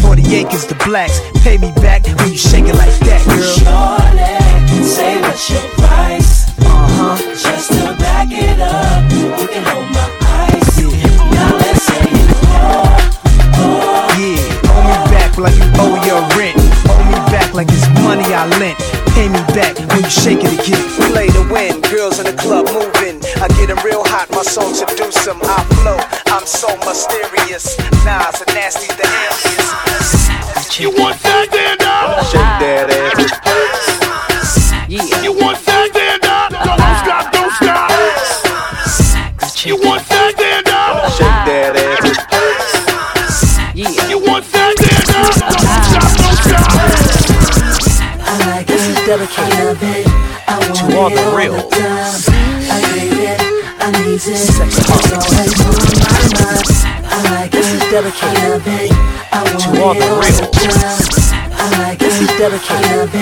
flax. 0.88 1.20
Pay 1.44 1.58
me 1.58 1.72
back 1.82 2.06
when 2.06 2.32
you 2.32 2.38
shake 2.38 2.66
it 2.66 2.76
like 2.76 2.98
that, 3.00 3.22
girl. 3.26 3.42
Shorty, 3.60 4.84
say 4.84 5.22
what's 5.22 5.50
your 5.50 5.77
back 20.08 20.26
when 20.26 20.40
you 20.40 20.40
shake 20.40 20.44
it 20.44 20.54
again. 20.60 21.12
Play 21.12 21.28
to 21.28 21.42
win, 21.52 21.82
girls 21.82 22.20
in 22.20 22.26
the 22.26 22.34
club 22.34 22.66
moving. 22.68 23.22
I 23.42 23.48
get 23.58 23.68
them 23.68 23.80
real 23.84 24.04
hot, 24.06 24.30
my 24.32 24.44
song 24.44 24.74
seduce 24.74 25.26
them. 25.26 25.40
I 25.44 25.64
flow, 25.82 26.00
I'm 26.34 26.46
so 26.46 26.68
mysterious. 26.86 27.78
Nas 28.06 28.42
and 28.42 28.54
nasty 28.56 28.88
the 28.88 29.06
alias. 29.06 30.80
You 30.80 30.92
want 30.92 31.20
that 31.24 31.50
then 31.52 31.78
dog? 31.80 32.24
Shake 32.30 32.60
that 32.62 32.90
ass. 32.94 33.32
Yeah. 34.88 35.24
You 35.24 35.34
want 35.34 35.58
that 35.66 35.92
then 35.94 36.20
dog? 36.22 36.52
Don't 36.54 36.98
stop, 37.02 37.32
don't 37.34 37.52
stop. 37.58 37.90
You 39.66 39.76
want 39.84 40.08
that 40.08 40.38
then 40.38 40.64
dog? 40.64 41.12
Shake 41.18 41.46
that 41.50 41.76
ass. 41.76 42.08
Yeah. 43.74 44.10
You 44.10 44.20
want 44.20 44.46
that 44.54 44.78
then 44.78 45.02
dog? 45.10 45.34
Don't 45.34 45.66
stop, 45.90 46.12
don't 46.22 46.38
stop. 46.46 46.70
I 48.22 48.32
like 48.46 48.70
it, 48.70 48.76
dedicated, 49.08 49.80
all 50.98 51.10
the 51.10 51.38
real. 51.38 51.54
I 51.54 52.82
need 52.98 53.22
it, 53.22 53.38
I 53.78 53.92
need 54.02 54.18
it. 54.18 54.34
It's 54.34 54.58
always 54.90 55.54
on 55.62 55.78
my 56.02 56.26
mind. 56.34 56.66
I 57.06 57.22
it, 57.54 57.82
dedicated, 57.94 58.66
babe. 58.66 58.92
I 59.30 59.46
want 59.46 59.62
To 59.62 59.70
all 59.86 59.94
the 59.94 60.10
real. 60.18 60.42
the 60.42 60.50
time. 60.58 61.38
I 61.54 61.70
dedicated, 62.42 63.14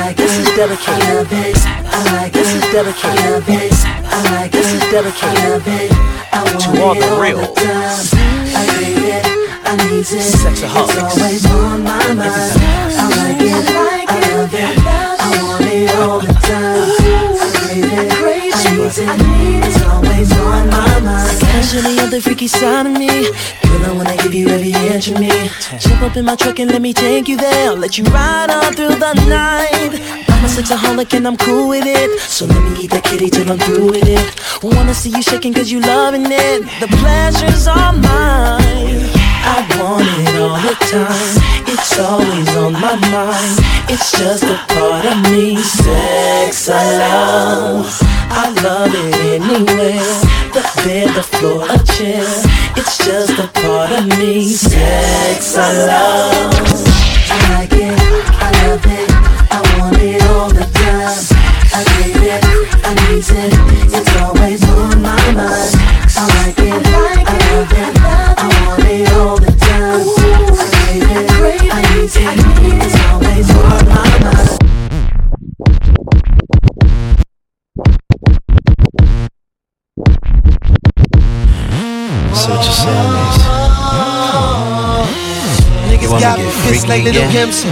like 0.00 0.16
it, 0.16 0.32
dedicated, 0.56 1.28
babe. 1.28 1.56
I 1.84 2.00
like 2.16 2.32
it, 2.32 2.64
dedicated, 2.72 3.44
babe. 3.44 3.72
I 4.08 4.18
like 4.32 4.54
it, 4.56 4.80
dedicated. 4.88 5.92
I 6.32 6.40
want 6.48 6.64
To 6.64 6.70
all 6.80 6.94
the 6.96 7.12
real. 7.20 7.44
I 7.44 8.64
need 8.80 9.04
it, 9.04 9.24
I 9.68 9.76
need 9.84 10.00
it. 10.00 10.32
It's 10.32 10.64
always 10.64 11.44
on 11.44 11.84
my 11.84 12.14
mind. 12.16 12.24
I 12.24 13.04
like 13.20 13.42
it, 13.44 13.68
I 14.08 14.32
love 14.32 14.54
it. 14.54 15.06
I 15.20 15.42
want 15.42 15.64
it 15.66 15.90
all 15.96 16.20
the 16.20 16.35
I 18.86 19.16
need 19.16 19.58
it. 19.58 19.66
It's 19.66 19.82
always 19.82 20.30
on 20.38 20.68
my 20.68 21.00
mind. 21.00 21.42
Especially 21.42 21.98
on 21.98 22.08
the 22.08 22.20
freaky 22.20 22.46
side 22.46 22.86
of 22.86 22.92
me. 22.92 23.08
Girl, 23.62 23.84
I 23.84 23.92
wanna 23.92 24.16
give 24.22 24.32
you 24.32 24.46
every 24.48 24.70
inch 24.70 25.08
of 25.08 25.18
me. 25.18 25.50
Jump 25.80 26.02
up 26.02 26.16
in 26.16 26.24
my 26.24 26.36
truck 26.36 26.60
and 26.60 26.70
let 26.70 26.80
me 26.80 26.92
take 26.92 27.26
you 27.26 27.36
there. 27.36 27.70
I'll 27.70 27.76
let 27.76 27.98
you 27.98 28.04
ride 28.04 28.48
on 28.48 28.74
through 28.74 28.94
the 28.94 29.12
night. 29.26 29.92
I'm 30.28 30.44
a 30.44 30.48
sexaholic 30.48 31.12
and 31.14 31.26
I'm 31.26 31.36
cool 31.36 31.68
with 31.68 31.84
it. 31.84 32.20
So 32.20 32.46
let 32.46 32.62
me 32.62 32.84
eat 32.84 32.92
that 32.92 33.02
kitty 33.02 33.28
till 33.28 33.50
I'm 33.50 33.58
through 33.58 33.90
with 33.90 34.06
it. 34.06 34.24
Wanna 34.62 34.94
see 34.94 35.10
you 35.10 35.22
shaking 35.22 35.52
cause 35.52 35.68
you 35.68 35.80
loving 35.80 36.26
it. 36.26 36.62
The 36.78 36.86
pleasure's 36.86 37.66
all 37.66 37.92
mine. 37.92 39.25
I 39.46 39.62
want 39.78 40.02
it 40.26 40.34
all 40.42 40.58
the 40.58 40.74
time. 40.90 41.34
It's 41.70 41.98
always 41.98 42.48
on 42.56 42.72
my 42.72 42.96
mind. 43.14 43.56
It's 43.88 44.10
just 44.10 44.42
a 44.42 44.58
part 44.74 45.06
of 45.06 45.18
me. 45.30 45.56
Sex 45.56 46.68
I 46.68 46.82
love. 46.98 47.86
I 48.28 48.50
love 48.64 48.90
it 48.92 49.14
anywhere. 49.38 50.02
The 50.52 50.62
bed, 50.82 51.14
the 51.14 51.22
floor, 51.22 51.62
a 51.70 51.78
chair. 51.94 52.26
It's 52.76 52.98
just 52.98 53.38
a 53.38 53.46
part 53.60 53.92
of 53.92 54.06
me. 54.18 54.48
Sex 54.48 55.56
I 55.56 55.70
love. 55.86 56.96
I 57.30 57.38
like 57.54 57.72
it. 57.72 57.98
I 58.42 58.50
love 58.66 58.84
it. 58.84 59.10
I 59.56 59.58
want 59.78 59.96
it 60.02 60.22
all 60.32 60.50
the 60.50 60.66
time. 60.82 61.22
I 61.72 61.80
need 61.94 62.22
it. 62.34 62.42
I 62.82 62.92
need 63.06 63.26
it. 63.42 63.52
It's 63.94 64.16
always 64.22 64.62
on 64.70 65.02
my 65.02 65.22
mind. 65.38 65.74
I 66.18 66.24
like 66.42 66.58
it. 66.58 66.86
I 67.26 67.38
love 67.54 67.72
it. 67.72 67.95
You 86.06 86.12
Niggas 86.12 86.22
wanna 86.22 86.42
get 86.42 86.52
fists 86.68 86.88
like 86.88 87.04
little 87.04 87.22
again? 87.22 87.32
pimps. 87.32 87.64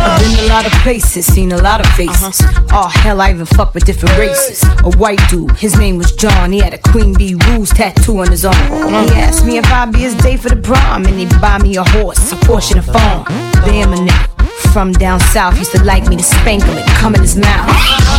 I've 0.00 0.20
been 0.20 0.44
a 0.44 0.48
lot 0.48 0.66
of 0.66 0.72
places, 0.82 1.26
seen 1.26 1.52
a 1.52 1.58
lot 1.58 1.80
of 1.80 1.86
faces. 1.94 2.40
Uh-huh. 2.40 2.68
Oh 2.72 2.88
hell, 2.88 3.20
I 3.20 3.30
even 3.30 3.46
fuck 3.46 3.74
with 3.74 3.84
different 3.84 4.16
races. 4.18 4.62
A 4.84 4.90
white 4.96 5.20
dude, 5.28 5.50
his 5.52 5.76
name 5.78 5.96
was 5.98 6.12
John. 6.12 6.52
He 6.52 6.60
had 6.60 6.74
a 6.74 6.78
Queen 6.78 7.12
Bee 7.14 7.34
Rules 7.48 7.70
tattoo 7.70 8.18
on 8.18 8.30
his 8.30 8.44
arm. 8.44 8.56
Uh-huh. 8.56 9.06
He 9.06 9.20
asked 9.20 9.44
me 9.44 9.58
if 9.58 9.66
I'd 9.66 9.92
be 9.92 10.00
his 10.00 10.14
date 10.16 10.40
for 10.40 10.48
the 10.48 10.56
prom, 10.56 11.04
and 11.04 11.18
he'd 11.18 11.30
buy 11.40 11.58
me 11.58 11.76
a 11.76 11.84
horse, 11.84 12.32
a 12.32 12.36
Porsche, 12.36 12.72
and 12.76 12.80
a 12.80 12.92
farm. 12.92 13.24
Damn 13.64 13.92
a 13.92 13.96
nigga. 13.96 14.37
From 14.72 14.92
down 14.92 15.20
south, 15.20 15.58
used 15.58 15.72
to 15.72 15.82
like 15.84 16.06
me 16.08 16.16
to 16.16 16.22
spank 16.22 16.62
him 16.62 16.76
and 16.76 16.88
come 16.90 17.14
in 17.14 17.22
his 17.22 17.36
mouth. 17.36 17.68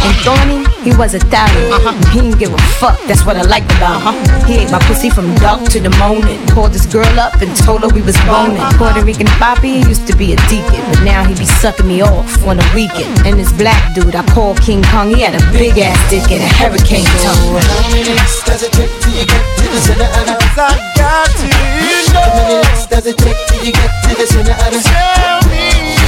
And 0.02 0.16
Thorny, 0.24 0.66
he 0.84 0.96
was 0.96 1.14
Italian. 1.14 1.72
He 2.12 2.22
didn't 2.22 2.40
give 2.40 2.54
a 2.54 2.58
fuck, 2.80 2.98
that's 3.08 3.26
what 3.26 3.38
I 3.38 3.44
liked 3.44 3.72
about 3.78 4.02
him. 4.02 4.48
He 4.48 4.56
ate 4.56 4.72
my 4.72 4.80
pussy 4.80 5.10
from 5.10 5.34
dark 5.36 5.64
to 5.72 5.80
the 5.80 5.92
morning. 6.02 6.40
Called 6.48 6.74
this 6.74 6.86
girl 6.86 7.20
up 7.20 7.42
and 7.42 7.56
told 7.58 7.82
her 7.84 7.90
we 7.90 8.02
was 8.02 8.18
boning. 8.26 8.64
Puerto 8.78 9.04
Rican 9.04 9.28
Papi 9.38 9.86
used 9.88 10.08
to 10.08 10.16
be 10.16 10.34
a 10.34 10.38
deacon, 10.48 10.82
but 10.90 11.04
now 11.04 11.24
he 11.24 11.36
be 11.36 11.46
sucking 11.46 11.88
me 11.88 12.02
off 12.02 12.32
on 12.48 12.58
the 12.58 12.72
weekend. 12.74 13.12
And 13.28 13.40
this 13.40 13.52
black 13.54 13.94
dude 13.94 14.16
I 14.16 14.26
call 14.34 14.56
King 14.56 14.84
Kong, 14.84 15.10
he 15.10 15.22
had 15.22 15.36
a 15.36 15.44
big 15.52 15.78
ass 15.78 16.00
dick 16.10 16.32
and 16.32 16.42
a 16.42 16.52
hurricane 16.56 17.06
tongue. 17.24 17.60
How 17.60 17.90
many 17.92 18.10
licks 18.10 18.44
does 18.44 18.64
it 18.64 18.72
take 18.74 18.92
till 19.02 19.14
you 19.14 19.26
get 19.26 19.44
to 19.60 19.66
the 19.70 19.80
center 19.80 20.08
of 20.08 20.26
the 20.26 20.40
I 20.60 20.76
got 20.98 21.30
to 21.40 21.48
know. 21.48 22.20
How 22.20 22.36
many 22.36 22.56
licks 22.56 22.86
does 22.88 23.06
it 23.06 23.18
take 23.18 23.38
till 23.48 23.66
you 23.66 23.72
get 23.72 23.92
to 24.10 24.16
the 24.16 24.28
center 24.28 24.52
of 24.52 24.72
the 24.74 24.80
Tell 24.90 25.42
me. 25.50 25.99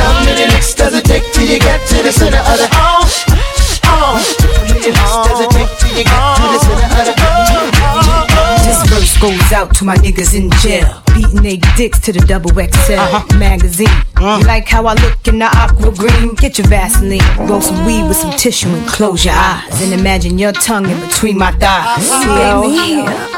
How 0.00 0.24
many 0.24 0.46
licks 0.52 0.74
does 0.74 0.94
it 0.94 1.04
take 1.04 1.24
till 1.32 1.46
you 1.46 1.58
get 1.58 1.86
to 1.88 2.02
the 2.02 2.12
center 2.12 2.38
of 2.38 2.56
the 2.58 2.68
Oh, 2.72 3.29
goes 9.20 9.52
out 9.52 9.74
to 9.76 9.84
my 9.84 9.96
niggas 9.96 10.34
in 10.34 10.50
jail. 10.62 11.02
Beating 11.14 11.42
they 11.42 11.58
dicks 11.76 12.00
to 12.00 12.12
the 12.12 12.20
double 12.20 12.50
XL 12.50 12.94
uh-huh. 12.96 13.38
magazine. 13.38 13.88
Uh-huh. 13.88 14.38
You 14.40 14.46
like 14.46 14.66
how 14.66 14.86
I 14.86 14.94
look 14.94 15.28
in 15.28 15.38
the 15.38 15.44
aqua 15.44 15.92
green? 15.94 16.34
Get 16.34 16.58
your 16.58 16.66
Vaseline, 16.68 17.20
roll 17.46 17.60
some 17.60 17.84
weed 17.84 18.08
with 18.08 18.16
some 18.16 18.32
tissue 18.32 18.68
and 18.68 18.86
close 18.88 19.24
your 19.24 19.34
eyes. 19.34 19.82
And 19.82 19.92
imagine 19.92 20.38
your 20.38 20.52
tongue 20.52 20.88
in 20.88 20.98
between 21.00 21.36
my 21.36 21.52
thighs. 21.52 22.08
Yo, 22.24 22.64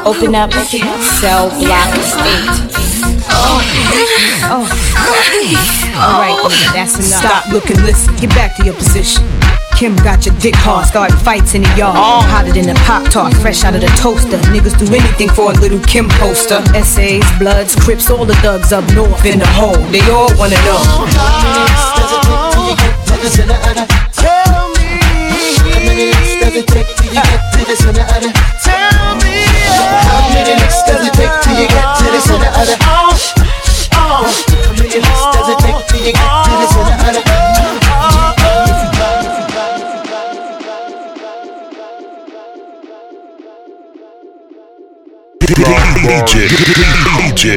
open 0.05 0.35
up 0.35 0.53
cell 0.53 1.49
block 1.59 1.91
eight. 2.23 2.73
Oh. 3.35 4.93
Alright, 5.95 6.35
nigga, 6.51 6.73
that's 6.73 6.95
enough. 6.95 7.19
Stop 7.19 7.51
looking, 7.51 7.77
listen, 7.83 8.15
get 8.15 8.29
back 8.29 8.55
to 8.57 8.65
your 8.65 8.75
position. 8.75 9.23
Kim 9.83 9.97
got 9.97 10.25
your 10.25 10.33
dick 10.39 10.55
hard, 10.55 10.87
starting 10.87 11.17
fights 11.27 11.55
in 11.55 11.61
the 11.61 11.67
yard. 11.75 11.99
Oh. 11.99 12.23
Hotter 12.23 12.55
than 12.55 12.71
a 12.71 12.75
Pop 12.87 13.03
Tart, 13.11 13.35
fresh 13.43 13.65
out 13.65 13.75
of 13.75 13.81
the 13.81 13.91
toaster. 13.99 14.39
Niggas 14.47 14.79
do 14.79 14.87
anything 14.87 15.27
for 15.27 15.51
a 15.51 15.55
little 15.59 15.83
Kim 15.83 16.07
poster. 16.23 16.63
Essays, 16.71 17.27
Bloods, 17.35 17.75
Crips, 17.75 18.09
all 18.09 18.23
the 18.23 18.33
thugs 18.39 18.71
up 18.71 18.87
north 18.95 19.25
in 19.27 19.39
the 19.39 19.45
hole. 19.51 19.75
They 19.91 19.99
all 20.07 20.31
wanna 20.39 20.55
know. 20.63 20.79
Tell 24.15 24.71
me. 24.71 25.03
How 25.67 25.83
many 25.83 26.15
licks 26.15 26.31
does 26.39 26.55
it 26.55 26.67
take 26.71 26.87
till 26.95 27.11
you 27.11 27.19
get 27.19 27.43
to 27.51 27.61
the 27.67 27.75
center 27.75 28.07
of 28.07 28.23
the 28.23 28.31
Tell 28.63 29.19
me. 29.19 29.35
How 30.07 30.31
many 30.31 30.63
licks 30.63 30.79
does 30.87 31.03
it 31.03 31.11
take 31.11 31.35
till 31.43 31.59
you 31.59 31.67
get 31.67 31.83
to 31.99 32.07
the 32.07 32.21
center 32.23 32.47
of 32.55 32.71
the 32.71 32.79
Oh, 32.87 33.42
DJ, 46.03 46.47
DJ, 47.31 47.55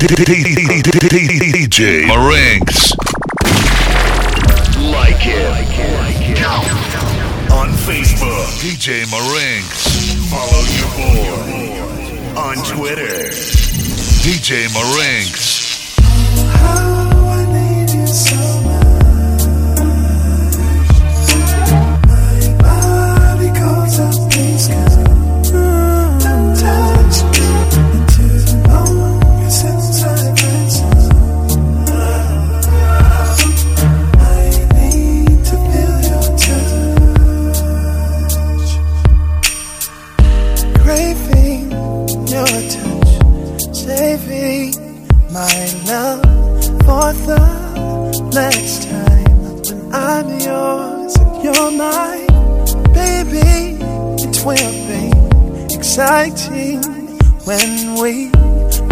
DJ, 1.50 2.06
Marinks. 2.06 2.94
Like 4.78 5.26
it. 5.26 5.46
On 7.50 7.68
Facebook, 7.70 8.46
DJ 8.62 9.04
Marinks. 9.10 9.82
Follow 10.30 10.62
your 10.78 10.90
boy. 10.94 12.38
On 12.38 12.56
Twitter, 12.64 13.30
DJ 14.22 14.70
Marinks. 45.36 45.82
for 46.86 47.12
the 47.28 47.44
next 48.32 48.88
time 48.88 49.36
when 49.42 49.94
I'm 49.94 50.28
yours 50.40 51.14
and 51.16 51.44
you're 51.44 51.72
mine, 51.72 52.26
baby. 52.94 53.76
It 54.24 54.36
will 54.46 54.76
be 54.88 55.74
exciting 55.74 56.80
when 57.44 57.70
we 58.00 58.30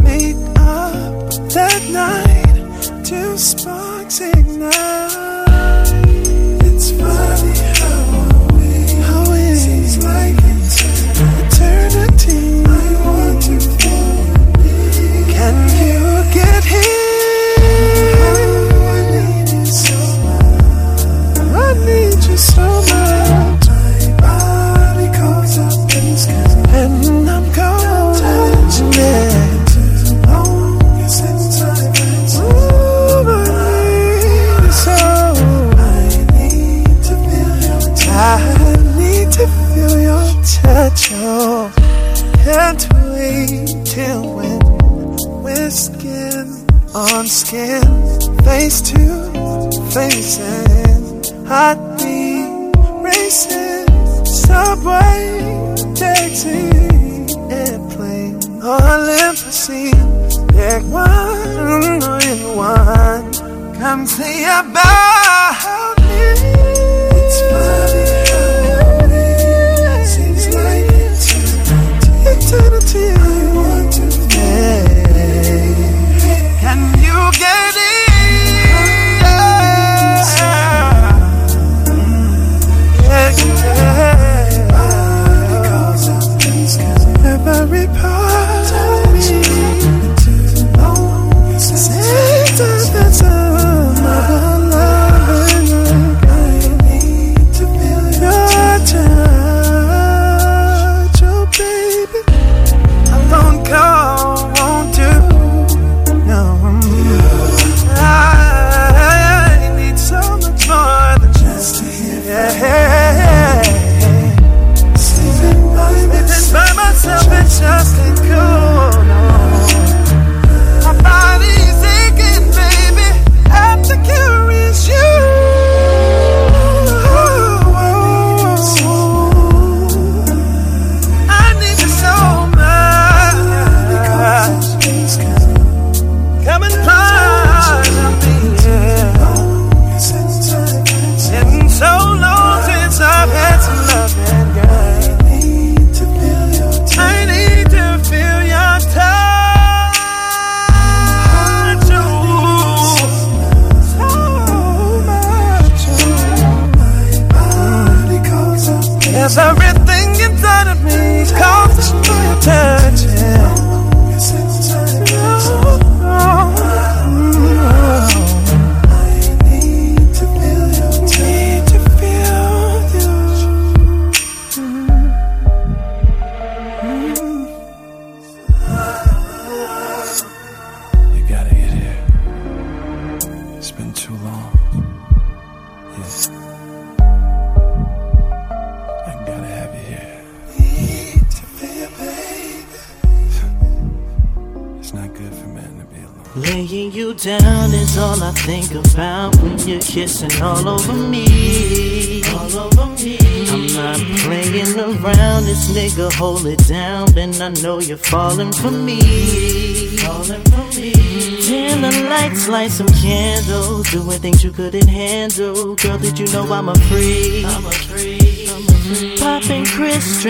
meet 0.05 0.37
up 0.59 1.31
that 1.57 1.83
night. 1.91 3.05
Two 3.07 3.39
sparks 3.39 4.21
ignite. 4.21 4.75
It's 6.69 6.91
funny 6.91 7.55
how 7.81 8.49
we 8.53 8.69
how 9.09 9.33
it 9.33 9.57
seems 9.57 9.97
like 10.05 10.37
eternity. 11.41 12.54
On 46.95 47.27
skin, 47.27 47.83
face 48.45 48.81
to 48.81 48.99
face, 49.91 50.39
and 50.39 51.27
heartbeat 51.49 52.75
racing. 53.03 53.87
Subway, 54.25 55.95
taxi, 55.95 56.71
airplane. 57.51 58.41
Pick 60.55 60.83
one 60.85 62.23
in 62.23 62.57
one. 62.57 63.33
Come 63.75 64.07
say 64.07 64.45
about 64.45 65.54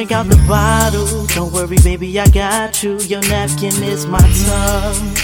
drink 0.06 0.12
out 0.12 0.26
the 0.26 0.44
bottle. 0.46 1.26
Don't 1.28 1.52
worry, 1.52 1.76
baby, 1.82 2.20
I 2.20 2.26
got 2.26 2.82
you. 2.82 2.98
Your 3.00 3.22
napkin 3.22 3.82
is 3.82 4.06
my 4.06 4.18
tongue 4.46 5.14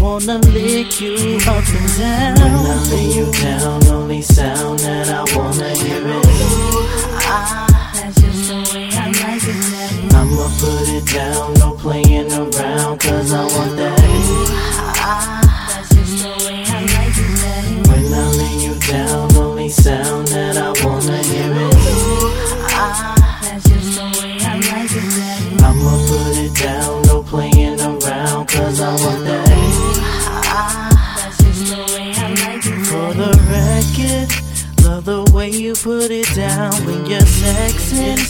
wanna 0.00 0.38
lick 0.52 1.00
you 1.00 1.38
up 1.46 1.64
and 1.64 1.98
down. 1.98 2.34
When 2.34 2.66
I 2.66 2.90
lay 2.90 3.10
you 3.14 3.32
down, 3.32 3.86
only 3.86 4.20
sound 4.22 4.80
that 4.80 5.08
I 5.08 5.22
wanna 5.36 5.70
hear 5.70 6.06
is. 6.06 6.26
Ah, 7.24 7.90
that's 7.94 8.20
just 8.20 8.48
the 8.48 8.56
way 8.74 8.90
I 8.92 9.06
like 9.22 9.44
it. 9.44 10.14
I'ma 10.14 10.46
put 10.60 10.88
it 10.88 11.06
down, 11.06 11.54
no 11.54 11.72
playing 11.72 12.32
around, 12.32 13.00
cause 13.00 13.32
I 13.32 13.44
want 13.44 13.76
that. 13.76 14.00
Ah, 14.98 15.68
that's 15.70 15.94
just 15.94 16.22
the 16.22 16.32
way 16.44 16.64
I 16.66 16.80
like 16.96 17.16
it. 17.16 17.88
When 17.88 18.12
I 18.12 18.26
lay 18.40 18.56
you 18.66 18.74
down, 18.80 19.36
only 19.36 19.68
sound 19.68 20.28
that 20.28 20.56
I 20.58 20.73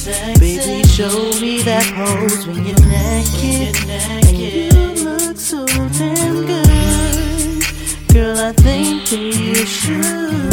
Baby, 0.04 0.86
show 0.86 1.32
me 1.40 1.62
that 1.62 1.86
pose 1.96 2.46
when 2.46 2.66
you're 2.66 2.76
naked. 2.92 3.74
And 3.88 4.36
you 4.36 4.68
look 5.02 5.38
so 5.38 5.64
damn 5.64 6.44
good. 6.44 7.64
Girl, 8.12 8.38
I 8.38 8.52
think 8.52 9.08
that 9.08 9.16
you 9.16 9.54
should 9.64 10.52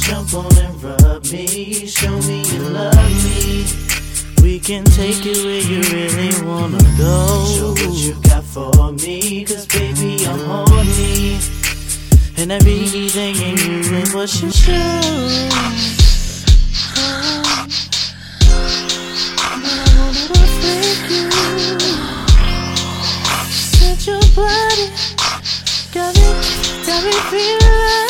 jump 0.00 0.34
on 0.34 0.50
and 0.58 0.82
rub 0.82 1.24
me. 1.26 1.86
Show 1.86 2.18
me 2.22 2.42
you 2.50 2.62
love 2.70 2.94
me. 3.22 3.64
We 4.42 4.58
can 4.58 4.84
take 4.86 5.24
it 5.24 5.38
where 5.44 5.62
you 5.62 5.80
really 5.94 6.44
wanna 6.44 6.82
go. 6.98 7.46
Show 7.54 7.70
what 7.70 7.94
you 7.94 8.14
got 8.22 8.42
for 8.42 8.90
me, 8.90 9.44
cause 9.44 9.66
baby, 9.66 10.26
I'm 10.26 10.40
horny. 10.40 11.38
And 12.36 12.50
everything 12.50 13.36
in 13.36 13.56
you 13.56 13.96
ain't 13.98 14.12
what 14.12 14.42
you 14.42 14.50
should. 14.50 15.58
Set 23.50 24.06
your 24.06 24.20
body, 24.34 24.90
got 25.92 26.14
me, 26.16 26.28
got 26.84 27.04
me 27.04 27.12
feeling. 27.30 28.07